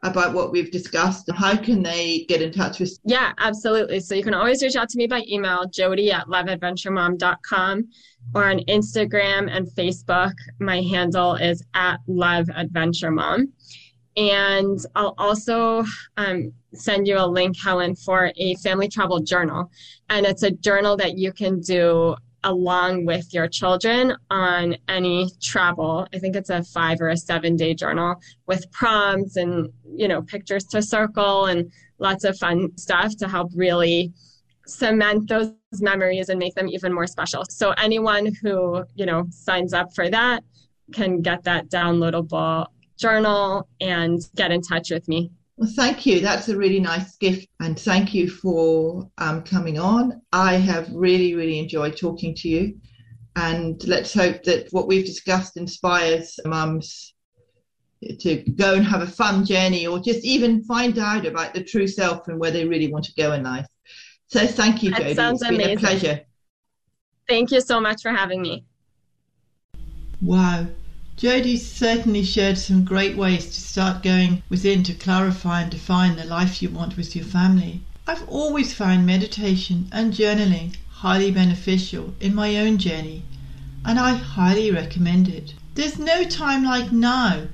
about 0.02 0.34
what 0.34 0.52
we've 0.52 0.70
discussed 0.70 1.28
how 1.34 1.56
can 1.56 1.82
they 1.82 2.26
get 2.28 2.42
in 2.42 2.52
touch 2.52 2.78
with 2.78 2.98
yeah 3.04 3.32
absolutely. 3.38 3.98
So 3.98 4.14
you 4.14 4.22
can 4.22 4.34
always 4.34 4.62
reach 4.62 4.76
out 4.76 4.90
to 4.90 4.98
me 4.98 5.06
by 5.06 5.24
email 5.28 5.66
jody 5.66 6.12
at 6.12 6.26
loveadventuremom.com 6.26 7.88
or 8.34 8.50
on 8.50 8.58
instagram 8.68 9.50
and 9.50 9.66
facebook. 9.68 10.34
My 10.60 10.82
handle 10.82 11.34
is 11.34 11.64
at 11.74 11.98
loveadventuremom 12.08 13.48
and 14.16 14.78
I'll 14.94 15.14
also 15.18 15.84
um, 16.16 16.52
send 16.72 17.06
you 17.06 17.18
a 17.18 17.26
link, 17.26 17.56
Helen, 17.62 17.94
for 17.94 18.32
a 18.36 18.54
family 18.56 18.88
travel 18.88 19.20
journal. 19.20 19.70
And 20.08 20.24
it's 20.24 20.42
a 20.42 20.50
journal 20.50 20.96
that 20.96 21.18
you 21.18 21.32
can 21.32 21.60
do 21.60 22.16
along 22.44 23.04
with 23.04 23.34
your 23.34 23.48
children 23.48 24.16
on 24.30 24.76
any 24.88 25.28
travel. 25.42 26.06
I 26.14 26.18
think 26.18 26.36
it's 26.36 26.50
a 26.50 26.62
five 26.62 27.00
or 27.00 27.08
a 27.08 27.16
seven 27.16 27.56
day 27.56 27.74
journal 27.74 28.16
with 28.46 28.70
prompts 28.72 29.36
and, 29.36 29.68
you 29.94 30.08
know, 30.08 30.22
pictures 30.22 30.64
to 30.66 30.80
circle 30.80 31.46
and 31.46 31.70
lots 31.98 32.24
of 32.24 32.38
fun 32.38 32.70
stuff 32.78 33.16
to 33.16 33.28
help 33.28 33.50
really 33.54 34.12
cement 34.66 35.28
those 35.28 35.52
memories 35.80 36.28
and 36.28 36.38
make 36.38 36.54
them 36.54 36.68
even 36.68 36.92
more 36.92 37.06
special. 37.06 37.44
So 37.50 37.72
anyone 37.72 38.32
who, 38.42 38.84
you 38.94 39.06
know, 39.06 39.26
signs 39.30 39.72
up 39.72 39.94
for 39.94 40.08
that 40.08 40.44
can 40.92 41.20
get 41.20 41.42
that 41.44 41.68
downloadable 41.68 42.66
journal 42.98 43.68
and 43.80 44.20
get 44.34 44.50
in 44.50 44.62
touch 44.62 44.90
with 44.90 45.06
me. 45.08 45.30
Well, 45.56 45.70
thank 45.74 46.04
you. 46.04 46.20
That's 46.20 46.48
a 46.48 46.56
really 46.56 46.80
nice 46.80 47.16
gift. 47.16 47.48
And 47.60 47.78
thank 47.78 48.12
you 48.12 48.28
for 48.28 49.10
um, 49.18 49.42
coming 49.42 49.78
on. 49.78 50.20
I 50.32 50.54
have 50.54 50.90
really, 50.92 51.34
really 51.34 51.58
enjoyed 51.58 51.96
talking 51.96 52.34
to 52.36 52.48
you. 52.48 52.78
And 53.36 53.82
let's 53.86 54.12
hope 54.12 54.42
that 54.44 54.68
what 54.70 54.86
we've 54.86 55.04
discussed 55.04 55.56
inspires 55.56 56.38
mums 56.44 57.14
to 58.20 58.36
go 58.56 58.74
and 58.74 58.84
have 58.84 59.02
a 59.02 59.06
fun 59.06 59.44
journey 59.44 59.86
or 59.86 59.98
just 59.98 60.24
even 60.24 60.62
find 60.64 60.98
out 60.98 61.24
about 61.26 61.54
the 61.54 61.64
true 61.64 61.86
self 61.86 62.28
and 62.28 62.38
where 62.38 62.50
they 62.50 62.66
really 62.66 62.92
want 62.92 63.04
to 63.06 63.14
go 63.14 63.32
in 63.32 63.42
life. 63.42 63.66
So 64.28 64.46
thank 64.46 64.82
you, 64.82 64.90
that 64.90 65.02
Jodie. 65.02 65.14
Sounds 65.14 65.42
it's 65.42 65.50
been 65.50 65.60
amazing. 65.60 65.78
a 65.78 65.80
pleasure. 65.80 66.20
Thank 67.28 67.50
you 67.50 67.60
so 67.60 67.80
much 67.80 68.02
for 68.02 68.10
having 68.10 68.42
me. 68.42 68.64
Wow. 70.20 70.66
Jodie 71.16 71.58
certainly 71.58 72.22
shared 72.22 72.58
some 72.58 72.84
great 72.84 73.16
ways 73.16 73.46
to 73.46 73.60
start 73.62 74.02
going 74.02 74.42
within 74.50 74.82
to 74.82 74.92
clarify 74.92 75.62
and 75.62 75.70
define 75.70 76.16
the 76.16 76.26
life 76.26 76.60
you 76.60 76.68
want 76.68 76.98
with 76.98 77.16
your 77.16 77.24
family. 77.24 77.80
I've 78.06 78.28
always 78.28 78.74
found 78.74 79.06
meditation 79.06 79.88
and 79.90 80.12
journaling 80.12 80.76
highly 80.90 81.30
beneficial 81.30 82.14
in 82.20 82.34
my 82.34 82.58
own 82.58 82.76
journey, 82.76 83.22
and 83.82 83.98
I 83.98 84.12
highly 84.12 84.70
recommend 84.70 85.28
it. 85.28 85.54
There's 85.74 85.98
no 85.98 86.24
time 86.24 86.64
like 86.64 86.92
now 86.92 87.44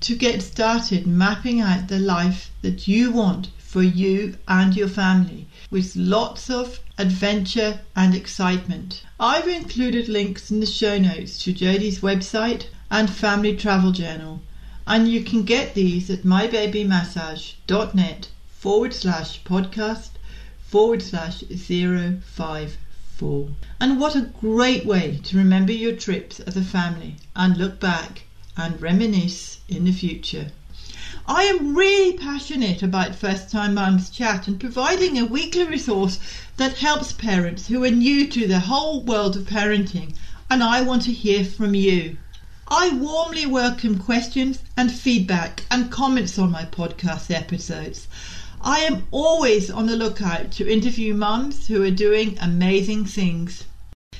to 0.00 0.16
get 0.16 0.42
started 0.42 1.06
mapping 1.06 1.60
out 1.60 1.86
the 1.86 2.00
life 2.00 2.50
that 2.62 2.88
you 2.88 3.12
want 3.12 3.50
for 3.58 3.84
you 3.84 4.36
and 4.48 4.74
your 4.74 4.88
family 4.88 5.46
with 5.70 5.94
lots 5.94 6.50
of 6.50 6.80
adventure 6.98 7.82
and 7.94 8.16
excitement. 8.16 9.04
I've 9.20 9.46
included 9.46 10.08
links 10.08 10.50
in 10.50 10.58
the 10.58 10.66
show 10.66 10.98
notes 10.98 11.40
to 11.44 11.54
Jodie's 11.54 12.00
website 12.00 12.64
and 12.92 13.08
family 13.08 13.56
travel 13.56 13.90
journal, 13.90 14.42
and 14.86 15.08
you 15.08 15.24
can 15.24 15.44
get 15.44 15.72
these 15.72 16.10
at 16.10 16.24
mybabymassage.net 16.24 18.28
forward 18.46 18.92
slash 18.92 19.42
podcast 19.44 20.10
forward 20.68 21.00
slash 21.00 21.42
zero 21.54 22.18
five 22.22 22.76
four. 23.16 23.48
And 23.80 23.98
what 23.98 24.14
a 24.14 24.28
great 24.40 24.84
way 24.84 25.18
to 25.24 25.38
remember 25.38 25.72
your 25.72 25.96
trips 25.96 26.38
as 26.40 26.54
a 26.54 26.62
family 26.62 27.16
and 27.34 27.56
look 27.56 27.80
back 27.80 28.24
and 28.58 28.82
reminisce 28.82 29.60
in 29.70 29.84
the 29.84 29.92
future. 29.92 30.50
I 31.26 31.44
am 31.44 31.74
really 31.74 32.18
passionate 32.18 32.82
about 32.82 33.14
First 33.14 33.50
Time 33.50 33.72
Mums 33.72 34.10
Chat 34.10 34.46
and 34.46 34.60
providing 34.60 35.18
a 35.18 35.24
weekly 35.24 35.64
resource 35.64 36.18
that 36.58 36.74
helps 36.74 37.14
parents 37.14 37.68
who 37.68 37.82
are 37.84 37.90
new 37.90 38.26
to 38.26 38.46
the 38.46 38.60
whole 38.60 39.02
world 39.02 39.34
of 39.34 39.44
parenting, 39.44 40.12
and 40.50 40.62
I 40.62 40.82
want 40.82 41.04
to 41.04 41.12
hear 41.12 41.42
from 41.42 41.74
you. 41.74 42.18
I 42.68 42.90
warmly 42.90 43.44
welcome 43.44 43.98
questions 43.98 44.60
and 44.76 44.92
feedback 44.92 45.64
and 45.68 45.90
comments 45.90 46.38
on 46.38 46.52
my 46.52 46.64
podcast 46.64 47.34
episodes. 47.34 48.06
I 48.60 48.78
am 48.82 49.08
always 49.10 49.68
on 49.68 49.86
the 49.86 49.96
lookout 49.96 50.52
to 50.52 50.72
interview 50.72 51.12
mums 51.12 51.66
who 51.66 51.82
are 51.82 51.90
doing 51.90 52.38
amazing 52.40 53.06
things. 53.06 53.64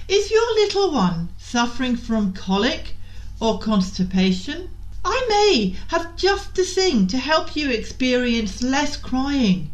Is 0.08 0.32
your 0.32 0.54
little 0.54 0.90
one 0.90 1.28
suffering 1.38 1.94
from 1.94 2.32
colic 2.32 2.96
or 3.38 3.60
constipation? 3.60 4.70
I 5.04 5.24
may 5.28 5.76
have 5.88 6.16
just 6.16 6.56
the 6.56 6.64
thing 6.64 7.06
to 7.06 7.18
help 7.18 7.54
you 7.54 7.70
experience 7.70 8.60
less 8.60 8.96
crying, 8.96 9.70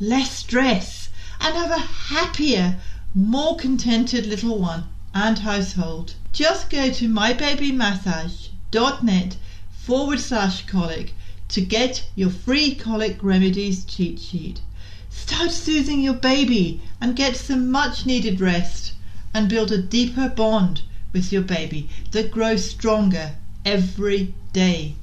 less 0.00 0.38
stress, 0.38 1.10
and 1.42 1.54
have 1.54 1.70
a 1.70 1.78
happier, 1.78 2.80
more 3.14 3.56
contented 3.56 4.24
little 4.24 4.58
one 4.58 4.88
and 5.14 5.40
household. 5.40 6.14
Just 6.32 6.70
go 6.70 6.90
to 6.90 7.08
mybabymassage.net 7.08 9.36
forward 9.70 10.20
slash 10.20 10.66
colic 10.66 11.14
to 11.48 11.60
get 11.60 12.08
your 12.14 12.30
free 12.30 12.74
colic 12.74 13.18
remedies 13.22 13.84
cheat 13.84 14.20
sheet. 14.20 14.60
Start 15.08 15.50
soothing 15.50 16.02
your 16.02 16.14
baby 16.14 16.82
and 17.00 17.16
get 17.16 17.36
some 17.36 17.70
much 17.70 18.04
needed 18.04 18.40
rest 18.40 18.92
and 19.32 19.48
build 19.48 19.72
a 19.72 19.78
deeper 19.78 20.28
bond 20.28 20.82
with 21.12 21.32
your 21.32 21.42
baby 21.42 21.88
that 22.10 22.30
grows 22.30 22.70
stronger 22.70 23.36
every 23.64 24.34
day. 24.52 24.94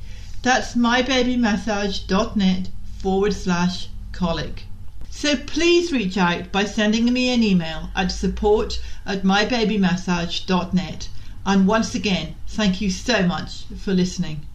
That's 0.44 0.76
mybabymassage.net 0.76 2.70
forward 3.00 3.34
slash 3.34 3.88
colic. 4.12 4.65
So 5.18 5.38
please 5.38 5.94
reach 5.94 6.18
out 6.18 6.52
by 6.52 6.66
sending 6.66 7.14
me 7.14 7.34
an 7.34 7.42
email 7.42 7.90
at 7.96 8.12
support 8.12 8.82
at 9.06 9.24
mybabymassage.net. 9.24 11.08
And 11.46 11.66
once 11.66 11.96
again, 11.96 12.36
thank 12.50 12.82
you 12.82 12.90
so 12.90 13.24
much 13.26 13.64
for 13.78 13.94
listening. 13.94 14.42